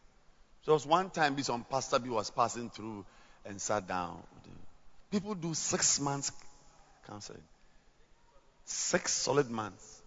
[0.62, 3.04] So it was one time this on Pastor B was passing through
[3.44, 4.22] and sat down.
[5.10, 6.30] People do six months
[7.06, 7.42] counseling.
[8.64, 9.99] Six solid months.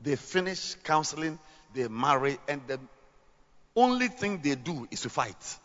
[0.00, 1.38] They finish counseling,
[1.74, 2.78] they marry, and the
[3.74, 5.58] only thing they do is to fight.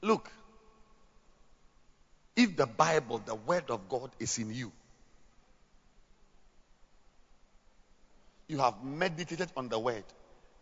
[0.00, 0.30] Look,
[2.34, 4.72] if the Bible, the Word of God, is in you,
[8.48, 10.04] you have meditated on the Word,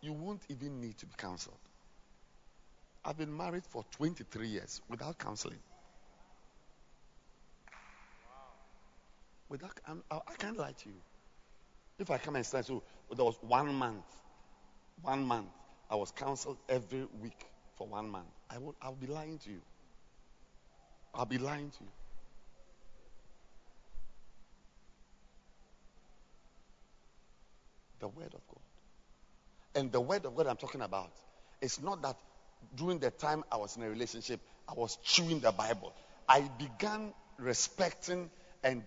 [0.02, 1.56] you won't even need to be counseled.
[3.02, 5.58] I've been married for 23 years without counseling.
[9.50, 10.94] Without, I, I can't lie to you.
[11.98, 12.82] If I come and say, so
[13.14, 14.04] there was one month,
[15.02, 15.48] one month,
[15.90, 17.46] I was counseled every week
[17.76, 18.28] for one month.
[18.48, 19.60] I will, I'll be lying to you.
[21.12, 21.90] I'll be lying to you.
[27.98, 28.62] The Word of God.
[29.74, 31.10] And the Word of God I'm talking about,
[31.60, 32.16] it's not that
[32.76, 35.92] during the time I was in a relationship, I was chewing the Bible.
[36.28, 38.30] I began respecting
[38.62, 38.84] and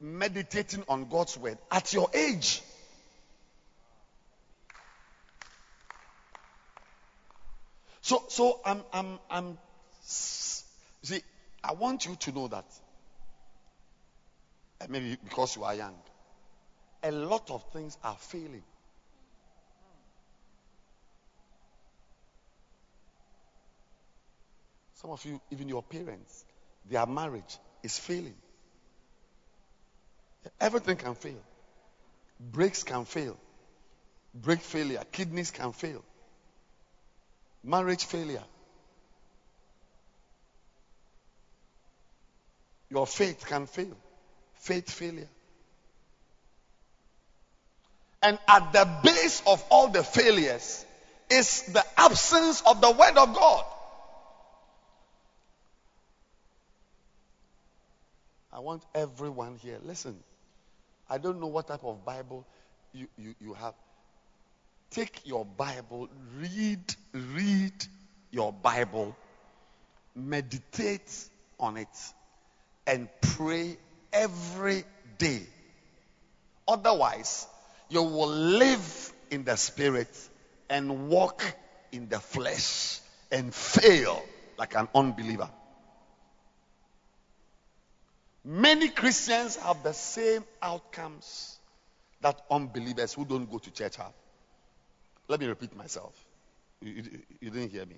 [0.00, 2.62] meditating on God's word at your age.
[8.00, 9.58] So, so I'm, I'm, I'm,
[10.00, 11.20] see,
[11.62, 12.64] I want you to know that,
[14.88, 15.94] maybe because you are young,
[17.02, 18.62] a lot of things are failing.
[24.94, 26.44] Some of you, even your parents,
[26.90, 28.34] their marriage is failing.
[30.60, 31.40] Everything can fail.
[32.40, 33.36] Brakes can fail.
[34.34, 35.02] Brake failure.
[35.10, 36.04] Kidneys can fail.
[37.64, 38.44] Marriage failure.
[42.90, 43.96] Your faith can fail.
[44.54, 45.28] Faith failure.
[48.22, 50.84] And at the base of all the failures
[51.30, 53.64] is the absence of the Word of God.
[58.52, 60.18] I want everyone here, listen.
[61.08, 62.46] I don't know what type of Bible
[62.92, 63.74] you, you, you have.
[64.90, 66.80] Take your Bible, read,
[67.12, 67.72] read
[68.30, 69.16] your Bible,
[70.14, 71.28] meditate
[71.60, 71.88] on it,
[72.86, 73.76] and pray
[74.12, 74.84] every
[75.18, 75.42] day
[76.68, 77.46] Otherwise,
[77.88, 80.14] you will live in the spirit
[80.68, 81.42] and walk
[81.92, 83.00] in the flesh
[83.32, 84.22] and fail
[84.58, 85.48] like an unbeliever.
[88.50, 91.58] Many Christians have the same outcomes
[92.22, 94.14] that unbelievers who don't go to church have.
[95.28, 96.14] Let me repeat myself.
[96.80, 97.02] You, you,
[97.42, 97.96] you didn't hear me.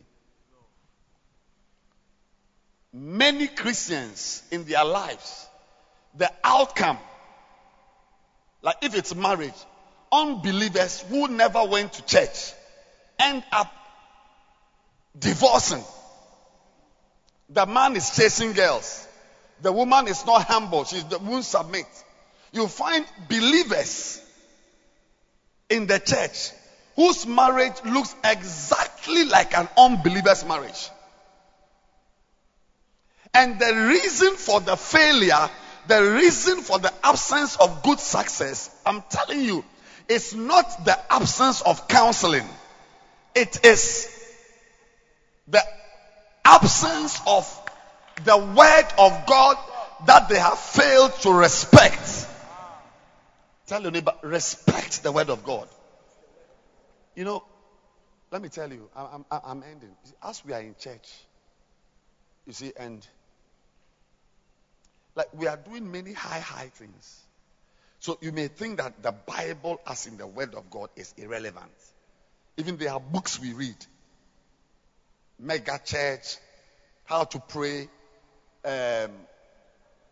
[2.92, 5.46] Many Christians in their lives,
[6.16, 6.98] the outcome,
[8.61, 9.55] like if it's marriage,
[10.11, 12.55] unbelievers who never went to church
[13.20, 13.72] end up
[15.16, 15.84] divorcing.
[17.51, 19.07] The man is chasing girls.
[19.62, 20.84] The woman is not humble.
[20.84, 21.86] She won't submit.
[22.52, 24.22] You find believers
[25.68, 26.50] in the church
[26.96, 30.90] whose marriage looks exactly like an unbeliever's marriage.
[33.32, 35.48] And the reason for the failure,
[35.86, 39.64] the reason for the absence of good success, I'm telling you,
[40.08, 42.46] is not the absence of counseling.
[43.34, 44.08] It is
[45.46, 45.62] the
[46.44, 47.59] absence of
[48.25, 49.57] the word of God
[50.07, 52.27] that they have failed to respect.
[53.66, 55.68] Tell your neighbor, respect the word of God.
[57.14, 57.45] You know,
[58.31, 59.91] let me tell you, I'm, I'm, I'm ending.
[60.23, 61.09] As we are in church,
[62.47, 63.07] you see, and
[65.14, 67.21] like we are doing many high, high things.
[67.99, 71.73] So you may think that the Bible, as in the Word of God, is irrelevant.
[72.57, 73.77] Even there are books we read.
[75.39, 76.39] Mega church,
[77.05, 77.89] how to pray,
[78.64, 79.11] um,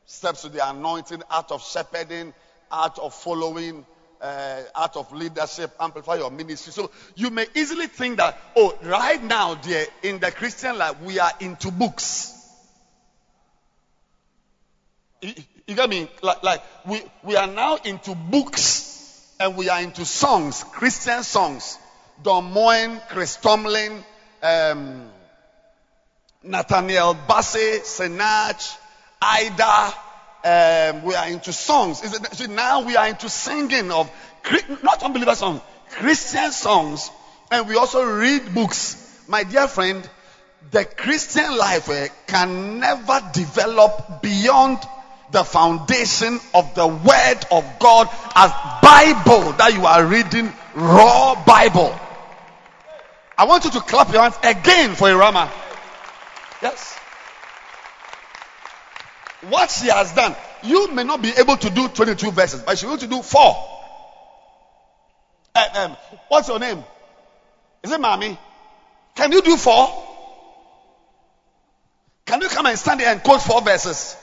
[0.06, 2.32] steps to the anointing, art of shepherding,
[2.70, 3.84] art of following,
[4.20, 6.72] uh, art of leadership, amplify your ministry.
[6.72, 11.18] So you may easily think that, oh, right now, dear, in the Christian life, we
[11.18, 12.34] are into books.
[15.20, 15.34] You,
[15.66, 16.08] you get me?
[16.22, 21.78] Like, like we, we are now into books and we are into songs, Christian songs.
[22.22, 24.02] Don Moen, Chris Tomlin,
[24.42, 25.08] um,
[26.44, 28.76] Nathaniel Bassey, Sinach,
[29.20, 29.92] Ada.
[30.44, 31.98] Um, we are into songs.
[31.98, 34.08] See, now we are into singing of
[34.84, 35.60] not unbeliever songs,
[35.90, 37.10] Christian songs,
[37.50, 39.24] and we also read books.
[39.26, 40.08] My dear friend,
[40.70, 44.78] the Christian life uh, can never develop beyond
[45.32, 51.98] the foundation of the word of God as Bible that you are reading, raw Bible.
[53.36, 55.50] I want you to clap your hands again for Irama.
[56.62, 56.98] Yes.
[59.48, 62.86] What she has done, you may not be able to do 22 verses, but she
[62.86, 63.56] will to do four.
[65.74, 65.96] Um,
[66.28, 66.82] what's your name?
[67.82, 68.38] Is it Mommy?
[69.14, 70.04] Can you do four?
[72.26, 74.16] Can you come and stand there and quote four verses?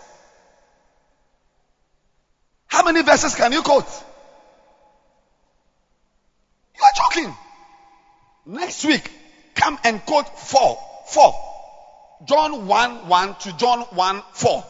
[2.68, 3.88] How many verses can you quote?
[6.78, 7.36] You are joking.
[8.46, 9.10] Next week,
[9.56, 10.78] come and quote four.
[11.08, 11.34] Four.
[12.24, 14.64] John 1 1 to John 1 4.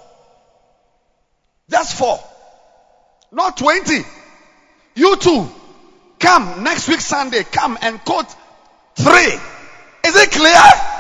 [1.68, 2.20] That's four.
[3.32, 4.02] Not 20.
[4.96, 5.50] You too.
[6.20, 7.44] Come next week Sunday.
[7.44, 8.34] Come and quote
[8.96, 9.40] three.
[10.06, 10.95] Is it clear?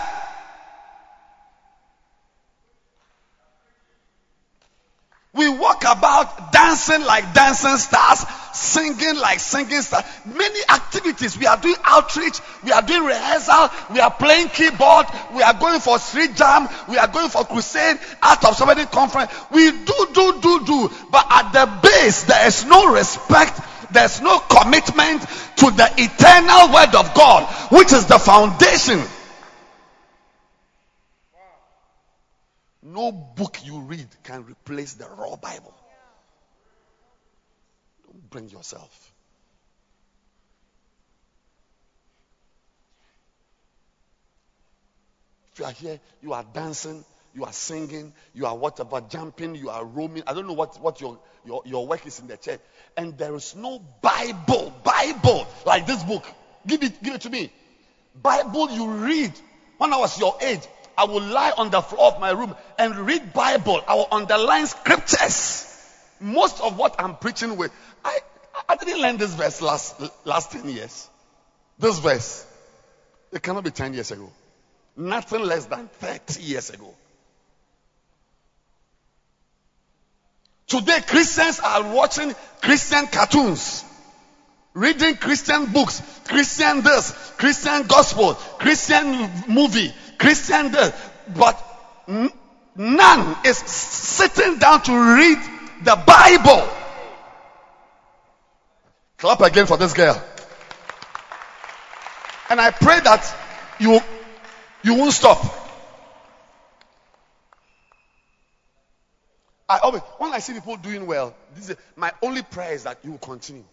[5.35, 10.05] We walk about dancing like dancing stars, singing like singing stars.
[10.23, 11.37] Many activities.
[11.37, 12.39] We are doing outreach.
[12.63, 13.69] We are doing rehearsal.
[13.91, 15.07] We are playing keyboard.
[15.33, 16.69] We are going for street jam.
[16.87, 19.29] We are going for crusade, out of somebody conference.
[19.51, 20.91] We do, do, do, do.
[21.11, 23.59] But at the base, there is no respect.
[23.91, 29.03] There's no commitment to the eternal word of God, which is the foundation
[32.87, 35.73] No book you read can replace the raw Bible.
[38.05, 39.11] Don't bring yourself.
[45.51, 49.71] If you are here, you are dancing, you are singing, you are whatever, jumping, you
[49.71, 50.21] are roaming.
[50.27, 52.59] I don't know what, what your, your, your work is in the church.
[52.95, 56.23] And there is no Bible, Bible, like this book.
[56.67, 57.51] Give it, give it to me.
[58.21, 59.33] Bible you read
[59.79, 60.61] when I was your age.
[60.97, 63.83] I will lie on the floor of my room and read Bible.
[63.87, 65.71] I will underline scriptures.
[66.19, 67.71] Most of what I'm preaching with,
[68.03, 68.19] I,
[68.69, 71.09] I didn't learn this verse last, last 10 years.
[71.77, 72.45] This verse,
[73.31, 74.31] it cannot be 10 years ago.
[74.95, 76.93] Nothing less than 30 years ago.
[80.67, 83.83] Today, Christians are watching Christian cartoons,
[84.73, 90.93] reading Christian books, Christian this, Christian gospel, Christian movie, Christian does,
[91.35, 91.61] but
[92.75, 95.37] none is sitting down to read
[95.83, 96.69] the Bible.
[99.17, 100.21] Clap again for this girl.
[102.49, 103.35] And I pray that
[103.79, 103.99] you,
[104.83, 105.43] you won't stop.
[109.67, 112.99] I always, when I see people doing well, this is, my only prayer is that
[113.03, 113.63] you will continue.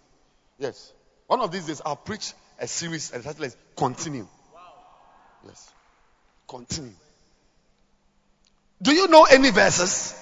[0.59, 0.93] Yes.
[1.27, 4.27] One of these days, I'll preach a series and title is Continue.
[4.55, 4.61] Wow.
[5.47, 5.71] Yes.
[6.53, 6.93] Continue.
[8.83, 10.13] Do you know any verses?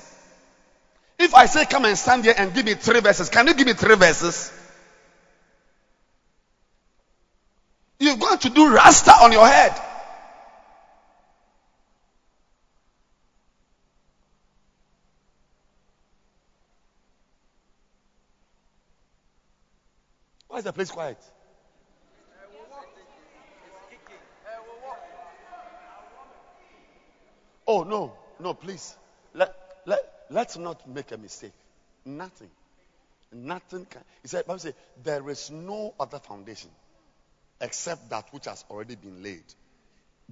[1.18, 3.66] If I say, come and stand here and give me three verses, can you give
[3.66, 4.52] me three verses?
[7.98, 9.72] You're going to do rasta on your head.
[20.46, 21.18] Why is the place quiet?
[27.66, 28.96] Oh, no, no, please.
[29.34, 29.54] Let,
[29.86, 30.00] let,
[30.30, 31.52] let's not make a mistake.
[32.04, 32.50] Nothing.
[33.32, 34.02] Nothing can.
[34.22, 36.70] He said, Bible says, there is no other foundation
[37.60, 39.44] except that which has already been laid.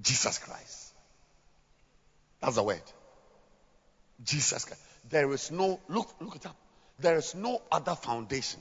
[0.01, 0.93] Jesus Christ.
[2.41, 2.81] That's the word.
[4.23, 4.81] Jesus Christ.
[5.09, 6.55] There is no, look, look it up.
[6.99, 8.59] There is no other foundation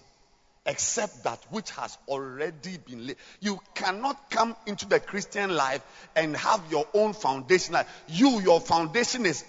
[0.69, 3.17] except that which has already been laid.
[3.41, 5.83] You cannot come into the Christian life
[6.15, 7.75] and have your own foundation.
[8.07, 9.45] You, your foundation is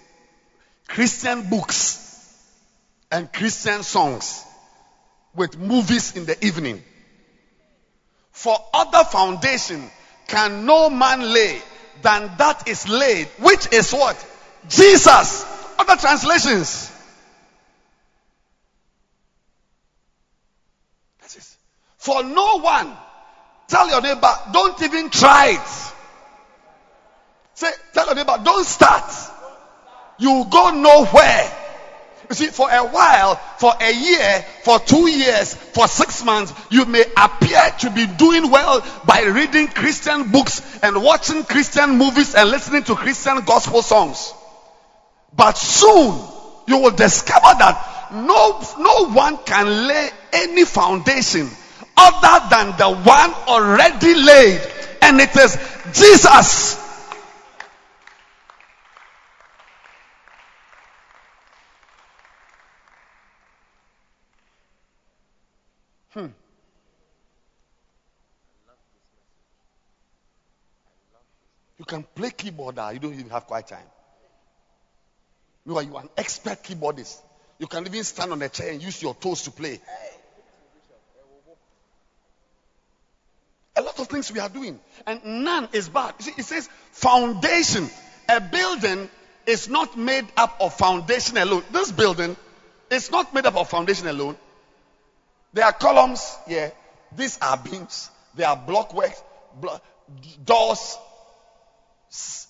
[0.88, 2.06] Christian books
[3.12, 4.44] and Christian songs
[5.34, 6.82] with movies in the evening.
[8.32, 9.90] For other foundation
[10.26, 11.60] can no man lay
[12.02, 14.16] than that is laid, which is what?
[14.68, 15.44] Jesus.
[15.78, 16.90] Other translations.
[21.20, 21.56] That is.
[22.10, 22.92] For no one,
[23.68, 25.94] tell your neighbor, don't even try it.
[27.54, 29.14] Say, tell your neighbor, don't start.
[30.18, 31.52] You go nowhere.
[32.28, 36.84] You see, for a while, for a year, for two years, for six months, you
[36.84, 42.50] may appear to be doing well by reading Christian books and watching Christian movies and
[42.50, 44.34] listening to Christian gospel songs.
[45.32, 46.20] But soon,
[46.66, 51.48] you will discover that no, no one can lay any foundation
[52.00, 54.60] other than the one already laid.
[55.02, 55.58] And it is
[55.92, 56.78] Jesus.
[66.12, 66.26] Hmm.
[71.78, 73.78] You can play keyboard, uh, you don't even have quiet time.
[75.66, 77.18] You are, you are an expert keyboardist.
[77.58, 79.80] You can even stand on a chair and use your toes to play.
[83.76, 86.14] A lot of things we are doing, and none is bad.
[86.20, 87.88] See, it says foundation.
[88.28, 89.08] A building
[89.46, 91.62] is not made up of foundation alone.
[91.70, 92.36] This building
[92.90, 94.36] is not made up of foundation alone.
[95.52, 96.72] There are columns here.
[97.16, 98.10] These are beams.
[98.34, 99.12] There are blockwork,
[99.60, 99.80] blo-
[100.44, 100.96] doors,
[102.10, 102.46] s-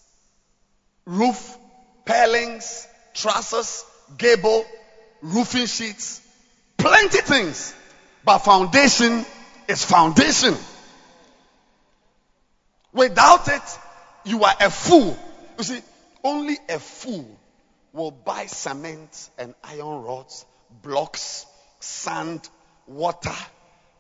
[1.07, 1.57] roof,
[2.05, 3.85] palings, trusses,
[4.19, 4.65] gable,
[5.23, 6.21] roofing sheets,
[6.77, 7.75] plenty things.
[8.25, 9.25] But foundation
[9.69, 10.55] is foundation.
[12.93, 13.79] Without it,
[14.25, 15.17] you are a fool.
[15.59, 15.81] You see,
[16.25, 17.27] only a fool
[17.93, 20.45] will buy cement and iron rods,
[20.83, 21.47] blocks,
[21.79, 22.49] sand,
[22.87, 23.35] water,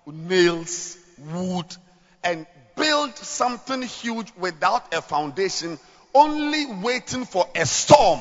[0.06, 0.96] nails,
[1.32, 1.76] wood,
[2.24, 5.78] and build something huge without a foundation,
[6.14, 8.20] only waiting for a storm.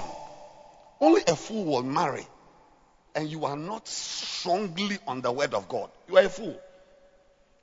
[1.02, 2.26] Only a fool will marry.
[3.16, 5.90] And you are not strongly on the word of God.
[6.08, 6.60] You are a fool.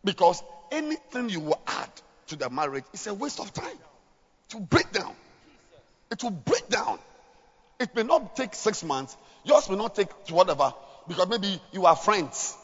[0.05, 0.43] Because
[0.73, 1.91] anything you will add
[2.29, 3.79] to the marriage is a waste of time.
[4.51, 5.15] To break down.
[6.11, 6.99] It will break down.
[7.79, 9.17] It may not take six months.
[9.45, 10.73] Yours may not take whatever.
[11.09, 12.57] Because maybe you are friends.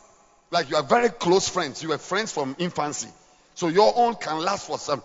[0.51, 1.83] Like you are very close friends.
[1.83, 3.09] You are friends from infancy.
[3.55, 5.03] So your own can last for some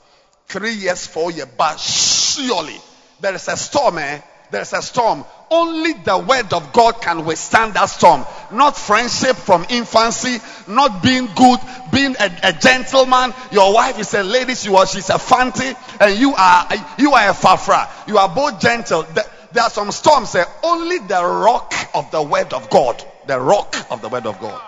[0.48, 1.48] three years, four years.
[1.58, 2.78] But surely
[3.20, 4.22] there is a storm, eh?
[4.50, 5.26] There's a storm.
[5.50, 8.26] Only the word of God can withstand that storm.
[8.52, 11.60] Not friendship from infancy, not being good,
[11.92, 13.34] being a, a gentleman.
[13.52, 16.68] Your wife is a lady, she was, she's a fancy, and you are,
[16.98, 17.90] you are a fafra.
[18.08, 19.04] You are both gentle.
[19.04, 20.46] There, are some storms, eh?
[20.64, 23.04] Only the rock of the word of God.
[23.28, 24.62] The rock of the word of God.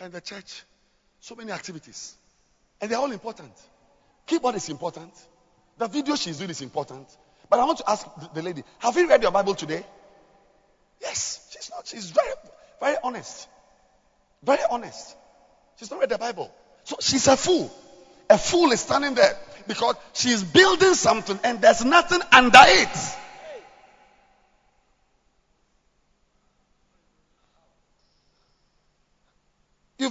[0.00, 0.64] And the church,
[1.24, 2.14] so many activities.
[2.82, 3.52] And they're all important.
[4.26, 5.10] Keyboard is important.
[5.78, 7.06] The video she's doing is important.
[7.48, 9.86] But I want to ask the lady, have you read your Bible today?
[11.00, 11.48] Yes.
[11.50, 11.86] She's not.
[11.86, 12.30] She's very,
[12.78, 13.48] very honest.
[14.42, 15.16] Very honest.
[15.78, 16.52] She's not read the Bible.
[16.82, 17.72] So she's a fool.
[18.28, 19.34] A fool is standing there
[19.66, 23.16] because she's building something and there's nothing under it.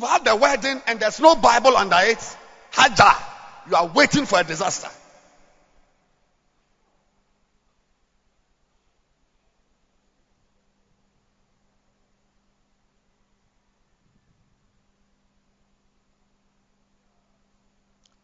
[0.02, 2.38] A wedding and there's no Bible under it,
[2.72, 3.12] Haja,
[3.70, 4.90] you are waiting for a disaster.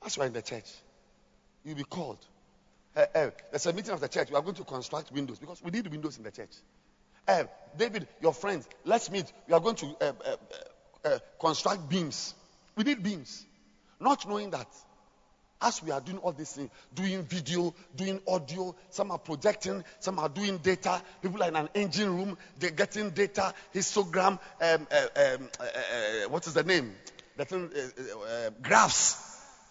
[0.01, 0.65] That's are in the church,
[1.63, 2.17] you'll be called.
[2.95, 4.31] Uh, uh, there's a meeting of the church.
[4.31, 6.49] We are going to construct windows because we need windows in the church.
[7.27, 7.43] Uh,
[7.77, 9.31] David, your friends, let's meet.
[9.47, 10.35] We are going to uh, uh,
[11.05, 12.33] uh, construct beams.
[12.75, 13.45] We need beams.
[13.99, 14.67] Not knowing that
[15.61, 20.17] as we are doing all these things, doing video, doing audio, some are projecting, some
[20.19, 21.01] are doing data.
[21.21, 26.29] People are in an engine room, they're getting data, histogram, um, uh, um, uh, uh,
[26.29, 26.95] what is the name?
[27.35, 27.69] The thing,
[28.61, 29.29] graphs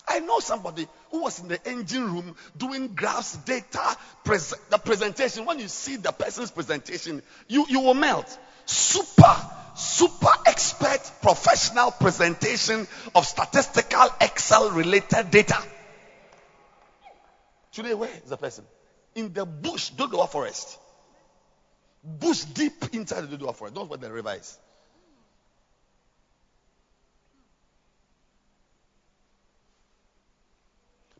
[0.08, 5.44] I know somebody who was in the engine room doing graphs, data, pres- the presentation.
[5.44, 8.38] When you see the person's presentation, you, you will melt.
[8.64, 9.36] Super,
[9.78, 15.56] super expert professional presentation of statistical Excel related data.
[17.72, 18.64] Today, where is the person?
[19.14, 20.78] In the bush, Dodowa forest.
[22.02, 23.76] Bush deep inside the Dodowa forest.
[23.76, 24.58] That's where the river is.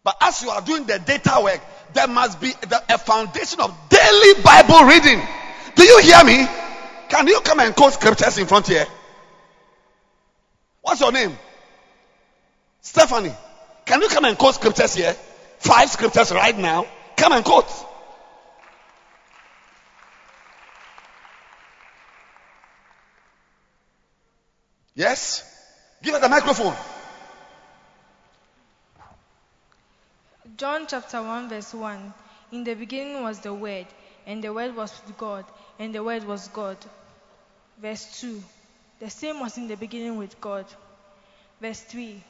[0.02, 1.60] But as you are doing the data work,
[1.92, 2.50] there must be
[2.88, 5.20] a foundation of daily Bible reading.
[5.76, 6.67] Do you hear me?
[7.08, 8.86] Can you come and quote scriptures in front here?
[10.82, 11.36] What's your name?
[12.80, 13.34] Stephanie.
[13.84, 15.14] Can you come and quote scriptures here?
[15.58, 16.86] Five scriptures right now.
[17.16, 17.70] Come and quote.
[24.94, 25.44] Yes?
[26.02, 26.74] Give her the microphone.
[30.56, 32.14] John chapter 1, verse 1.
[32.50, 33.86] In the beginning was the Word,
[34.26, 35.44] and the Word was God,
[35.78, 36.76] and the Word was God.
[37.80, 38.42] Verse 2.
[39.00, 40.66] The same was in the beginning with God.
[41.60, 42.22] Verse 3.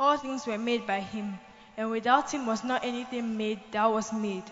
[0.00, 1.38] All things were made by him,
[1.76, 4.44] and without him was not anything made that was made.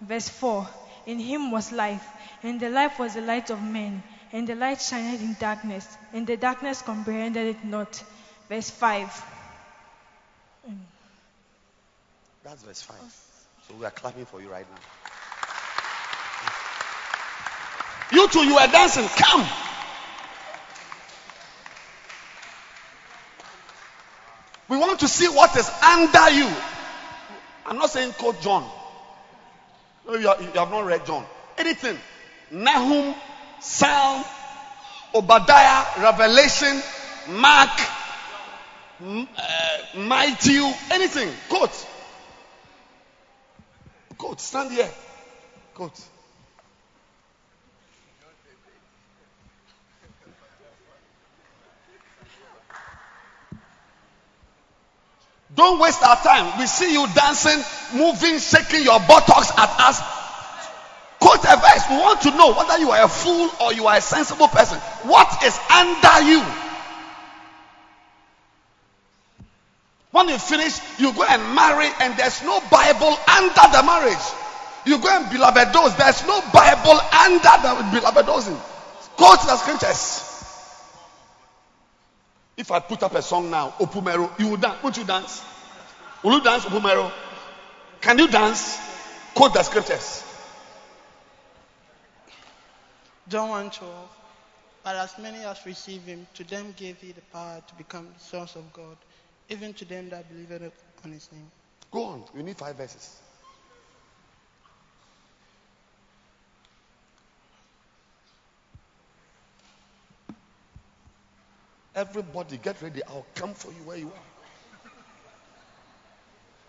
[0.00, 0.66] Verse 4.
[1.06, 2.06] In him was life,
[2.42, 4.02] and the life was the light of men,
[4.32, 8.02] and the light shined in darkness, and the darkness comprehended it not.
[8.48, 9.24] Verse 5.
[12.42, 12.96] That's verse 5.
[13.68, 14.80] So we are clapping for you right now.
[18.12, 19.06] You two, you are dancing.
[19.08, 19.46] Come.
[24.68, 26.48] We want to see what is under you.
[27.66, 28.68] I'm not saying quote John.
[30.06, 31.24] No, you, are, you have not read John.
[31.58, 31.98] Anything.
[32.50, 33.14] Nahum,
[33.60, 34.24] Psalm,
[35.14, 36.82] Obadiah, Revelation,
[37.30, 37.70] Mark,
[39.00, 39.26] uh,
[39.96, 41.30] Matthew, anything.
[41.48, 41.86] Quote.
[44.18, 44.40] Quote.
[44.40, 44.90] stand here.
[45.74, 46.00] Coach.
[55.54, 56.58] Don't waste our time.
[56.58, 57.62] We see you dancing,
[57.98, 60.00] moving, shaking your buttocks at us.
[61.20, 61.84] Quote a verse.
[61.88, 64.78] We want to know whether you are a fool or you are a sensible person.
[65.08, 66.42] What is under you?
[70.10, 74.24] When you finish, you go and marry, and there's no Bible under the marriage.
[74.86, 78.46] You go and beloved those, there's no Bible under the beloved those.
[78.46, 80.33] To the scriptures.
[82.56, 84.82] If I put up a song now, Opumero, you will dance.
[84.82, 85.42] Would you dance?
[86.22, 87.10] Will you dance, Opumero?
[88.00, 88.78] Can you dance?
[89.34, 90.22] Quote the scriptures.
[93.28, 94.08] John 1 12.
[94.84, 98.54] But as many as receive him, to them gave he the power to become sons
[98.54, 98.96] of God
[99.48, 100.50] even to them that believe
[101.04, 101.50] on his name.
[101.90, 102.24] Go on.
[102.34, 103.20] We need five verses.
[111.94, 113.02] Everybody get ready.
[113.06, 114.90] I'll come for you where you are.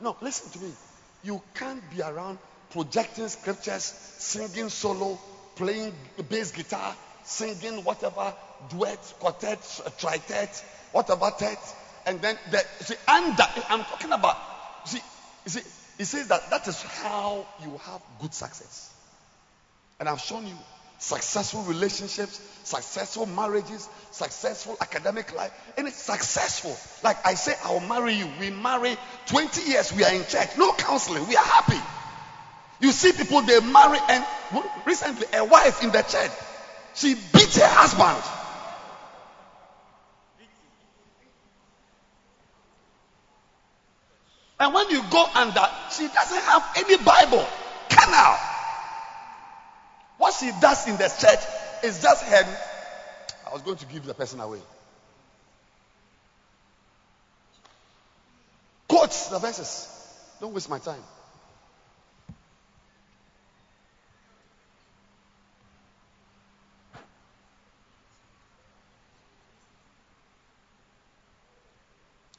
[0.02, 0.72] No, listen to me.
[1.24, 2.38] You can't be around
[2.70, 5.18] projecting scriptures, singing solo,
[5.56, 5.94] playing
[6.30, 8.34] bass guitar, singing whatever,
[8.70, 9.62] duet, quartet,
[9.98, 11.60] tritet, whatever tet
[12.06, 14.38] and then the see under I'm talking about
[14.86, 15.02] see
[15.46, 15.62] see
[15.98, 18.94] he says that that is how you have good success.
[20.00, 20.56] And I've shown you
[21.00, 26.76] successful relationships, successful marriages, successful academic life, and it's successful.
[27.04, 28.28] Like I say, I'll marry you.
[28.40, 28.96] We marry
[29.28, 31.80] 20 years, we are in church, no counseling, we are happy.
[32.80, 34.24] You see people they marry, and
[34.86, 36.32] recently a wife in the church,
[36.94, 38.24] she beat her husband.
[44.58, 47.46] And when you go under, she doesn't have any Bible.
[47.90, 48.38] Carnal.
[50.18, 51.42] What she does in the church
[51.84, 52.75] is just her
[53.56, 54.60] was going to give the person away.
[58.90, 59.88] Quote the verses.
[60.42, 61.00] Don't waste my time.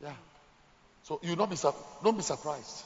[0.02, 0.12] Yeah.
[1.04, 1.56] So you not be
[2.04, 2.84] don't be surprised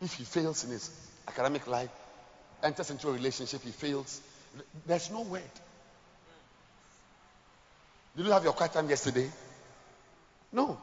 [0.00, 0.90] if he fails in his
[1.28, 1.90] academic life,
[2.62, 4.18] enters into a relationship, he fails.
[4.86, 5.42] There's no word.
[8.16, 9.30] Did you have your quiet time yesterday?
[10.50, 10.78] No.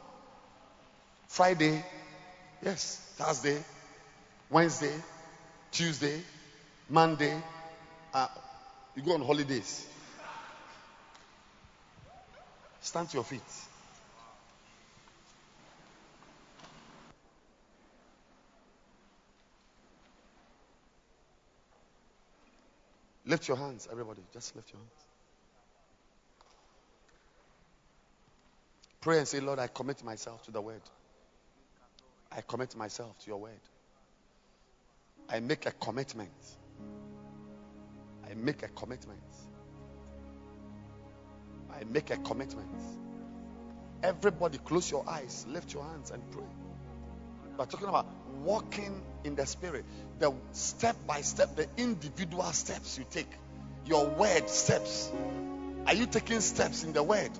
[1.27, 1.83] Friday,
[2.63, 3.13] yes.
[3.15, 3.57] Thursday,
[4.51, 4.93] Wednesday,
[5.71, 6.21] Tuesday,
[6.89, 7.35] Monday.
[8.13, 8.27] Uh,
[8.95, 9.87] you go on holidays.
[12.81, 13.41] Stand to your feet.
[23.25, 24.21] Lift your hands, everybody.
[24.33, 25.12] Just lift your hands.
[29.03, 30.79] Pray and say, Lord, I commit myself to the word.
[32.31, 33.59] I commit myself to your word.
[35.27, 36.31] I make a commitment.
[38.25, 39.19] I make a commitment.
[41.69, 42.69] I make a commitment.
[44.01, 46.45] Everybody, close your eyes, lift your hands, and pray.
[47.57, 48.07] We're talking about
[48.41, 49.83] walking in the spirit.
[50.19, 53.29] The step by step, the individual steps you take.
[53.85, 55.11] Your word steps.
[55.87, 57.31] Are you taking steps in the word?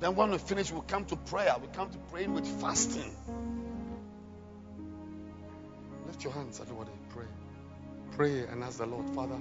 [0.00, 1.54] Then when we finish, we'll come to prayer.
[1.60, 3.14] We come to praying with fasting.
[6.06, 6.90] Lift your hands, everybody.
[7.10, 7.26] Pray.
[8.12, 9.38] Pray and ask the Lord, Father,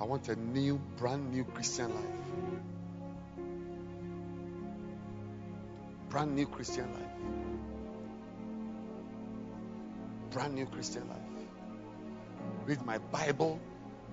[0.00, 2.04] I want a new, brand new Christian life.
[6.08, 7.02] Brand new Christian life.
[10.32, 11.18] Brand new Christian life.
[12.64, 13.60] Read my Bible.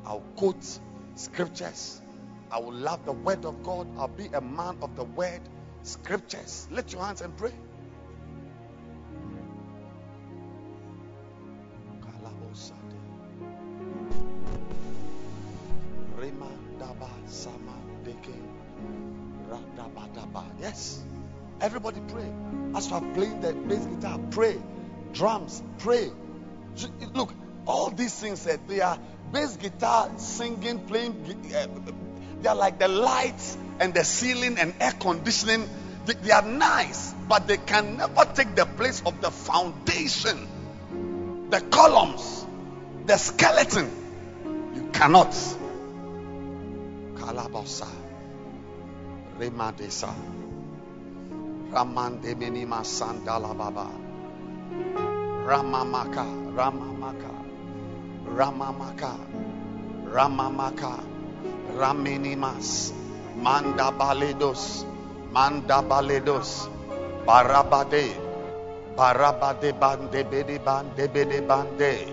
[0.06, 0.64] I'll quote
[1.16, 2.02] scriptures.
[2.52, 3.88] I will love the word of God.
[3.98, 5.42] I'll be a man of the word,
[5.84, 6.68] scriptures.
[6.72, 7.54] Lift your hands and pray.
[20.60, 21.04] Yes.
[21.62, 22.30] Everybody pray.
[22.76, 24.58] As are playing the bass guitar, pray.
[25.14, 26.12] Drums, pray.
[27.14, 27.34] Look,
[27.66, 29.00] all these things that they are
[29.32, 31.14] bass guitar, singing, playing.
[31.56, 31.68] Uh,
[32.42, 35.68] they are like the lights and the ceiling and air conditioning.
[36.06, 40.48] They, they are nice, but they can never take the place of the foundation,
[41.50, 42.46] the columns,
[43.06, 43.92] the skeleton.
[44.76, 45.32] You cannot.
[47.16, 47.88] Kalabosa.
[49.40, 50.14] Remadesa.
[51.72, 53.90] Ramande minima sandala baba.
[55.46, 56.26] Ramamaka.
[56.56, 57.47] Ramamaka.
[58.36, 59.18] Ramamaka.
[60.06, 61.18] Ramamaka.
[61.78, 62.92] Raminimas,
[63.36, 64.84] Manda Baledos,
[65.32, 66.68] Manda Baledos,
[67.26, 68.16] Barabade,
[68.96, 72.08] Barabade Bande Bede Bande Bede Bande,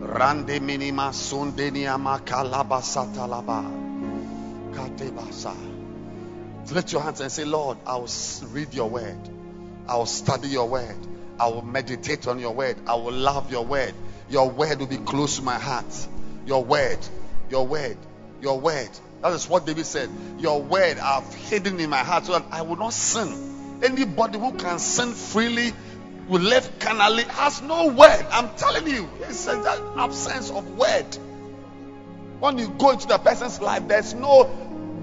[0.00, 3.62] Rande Minima Sundenia Makalaba Satalaba,
[4.74, 5.54] Katebasa.
[6.72, 8.08] Lift your hands and say, Lord, I will
[8.50, 9.18] read your word,
[9.88, 10.96] I will study your word,
[11.38, 13.94] I will meditate on your word, I will love your word.
[14.28, 16.08] Your word will be close to my heart.
[16.46, 16.98] Your word,
[17.50, 17.96] your word,
[18.40, 18.90] your word.
[19.22, 20.10] That is what David said.
[20.38, 23.80] Your word I've hidden in my heart so that I will not sin.
[23.82, 25.72] Anybody who can sin freely
[26.28, 28.26] will live carnally has no word.
[28.30, 31.18] I'm telling you, it's that absence of word.
[32.40, 34.44] When you go into the person's life, there's no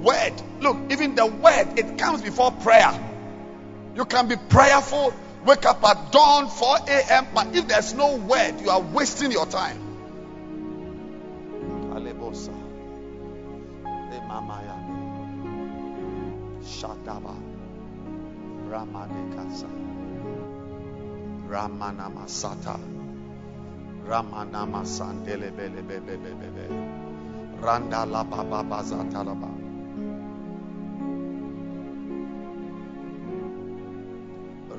[0.02, 0.34] word.
[0.60, 2.94] Look, even the word, it comes before prayer.
[3.96, 5.14] You can be prayerful,
[5.46, 9.46] wake up at dawn, 4 a.m., but if there's no word, you are wasting your
[9.46, 9.94] time.
[16.64, 17.36] Shataba.
[18.70, 19.70] Ramadekasa.
[21.48, 22.80] Ramana Masata.
[24.06, 26.04] Ramana Masandele Bele Bebe.
[27.62, 29.63] Randa Baba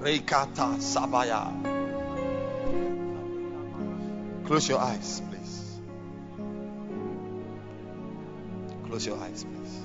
[0.05, 1.49] Rekata Sabaya.
[4.45, 5.81] Close your eyes, please.
[8.87, 9.81] Close your eyes, please.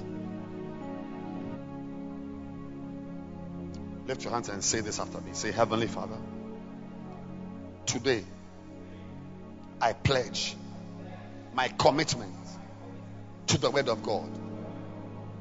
[4.08, 5.32] Lift your hands and say this after me.
[5.32, 6.18] Say, Heavenly Father,
[7.86, 8.26] today
[9.82, 10.58] I pledge
[11.54, 12.36] my commitment
[13.48, 14.30] to the Word of God,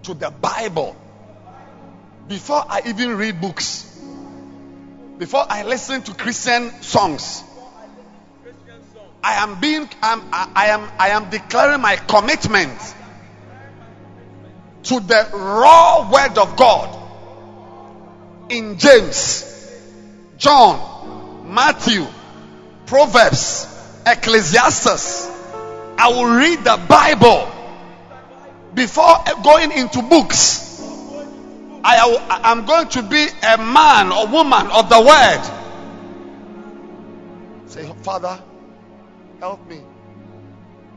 [0.05, 0.95] to the Bible.
[2.29, 3.89] Before I even read books,
[5.19, 7.43] before I listen to Christian songs,
[9.23, 12.79] I am being, I'm, I am, I am declaring my commitment
[14.85, 16.97] to the raw word of God
[18.49, 19.45] in James,
[20.39, 22.07] John, Matthew,
[22.87, 23.67] Proverbs,
[24.07, 25.29] Ecclesiastes.
[25.99, 27.51] I will read the Bible
[28.73, 30.68] before going into books.
[31.85, 35.43] I am going to be a man or woman of the word.
[37.67, 38.43] Say, Father,
[39.41, 39.81] help me.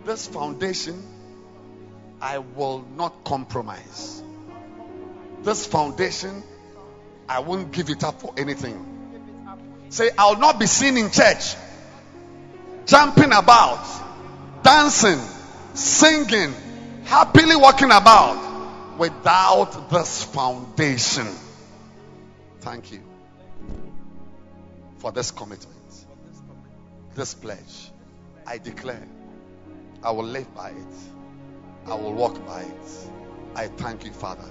[0.06, 1.02] This foundation,
[2.22, 4.24] I will not compromise.
[5.44, 6.44] This foundation,
[7.28, 8.86] I won't give it up for anything.
[9.90, 11.56] Say, I'll not be seen in church
[12.86, 13.86] jumping about,
[14.64, 15.20] dancing,
[15.74, 16.54] singing,
[17.06, 18.51] happily walking about
[18.98, 21.28] without this foundation.
[22.60, 23.02] Thank you
[24.98, 26.06] for this commitment,
[27.16, 27.92] this pledge.
[28.46, 29.08] I declare
[30.04, 30.96] I will live by it,
[31.86, 33.10] I will walk by it.
[33.56, 34.48] I thank you, Father,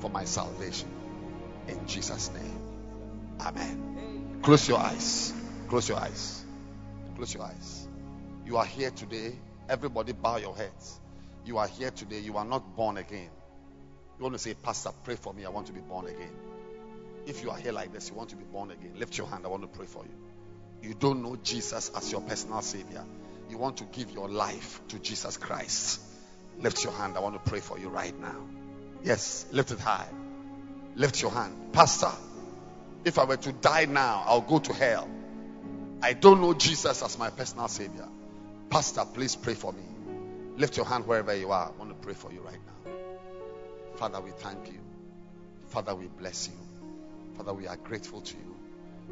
[0.00, 0.88] for my salvation.
[1.68, 2.60] In Jesus' name.
[3.40, 4.38] Amen.
[4.42, 5.32] Close your eyes.
[5.68, 6.44] Close your eyes.
[7.16, 7.88] Close your eyes.
[8.44, 9.34] You are here today.
[9.68, 11.00] Everybody bow your heads.
[11.44, 12.20] You are here today.
[12.20, 13.30] You are not born again.
[14.18, 15.44] You want to say, Pastor, pray for me.
[15.44, 16.32] I want to be born again.
[17.26, 19.44] If you are here like this, you want to be born again, lift your hand.
[19.44, 20.88] I want to pray for you.
[20.88, 23.04] You don't know Jesus as your personal Savior.
[23.50, 26.00] You want to give your life to Jesus Christ.
[26.58, 27.16] Lift your hand.
[27.16, 28.46] I want to pray for you right now.
[29.02, 30.08] Yes, lift it high.
[30.94, 31.72] Lift your hand.
[31.72, 32.10] Pastor,
[33.04, 35.08] if I were to die now, I'll go to hell.
[36.02, 38.08] I don't know Jesus as my personal Savior.
[38.70, 39.82] Pastor, please pray for me.
[40.56, 41.68] Lift your hand wherever you are.
[41.68, 42.65] I want to pray for you right now.
[43.96, 44.78] Father, we thank you.
[45.68, 46.54] Father, we bless you.
[47.36, 48.56] Father, we are grateful to you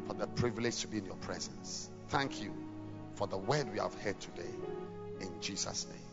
[0.07, 1.89] for the privilege to be in your presence.
[2.09, 2.53] Thank you
[3.15, 4.53] for the word we have heard today.
[5.21, 6.04] In Jesus' name.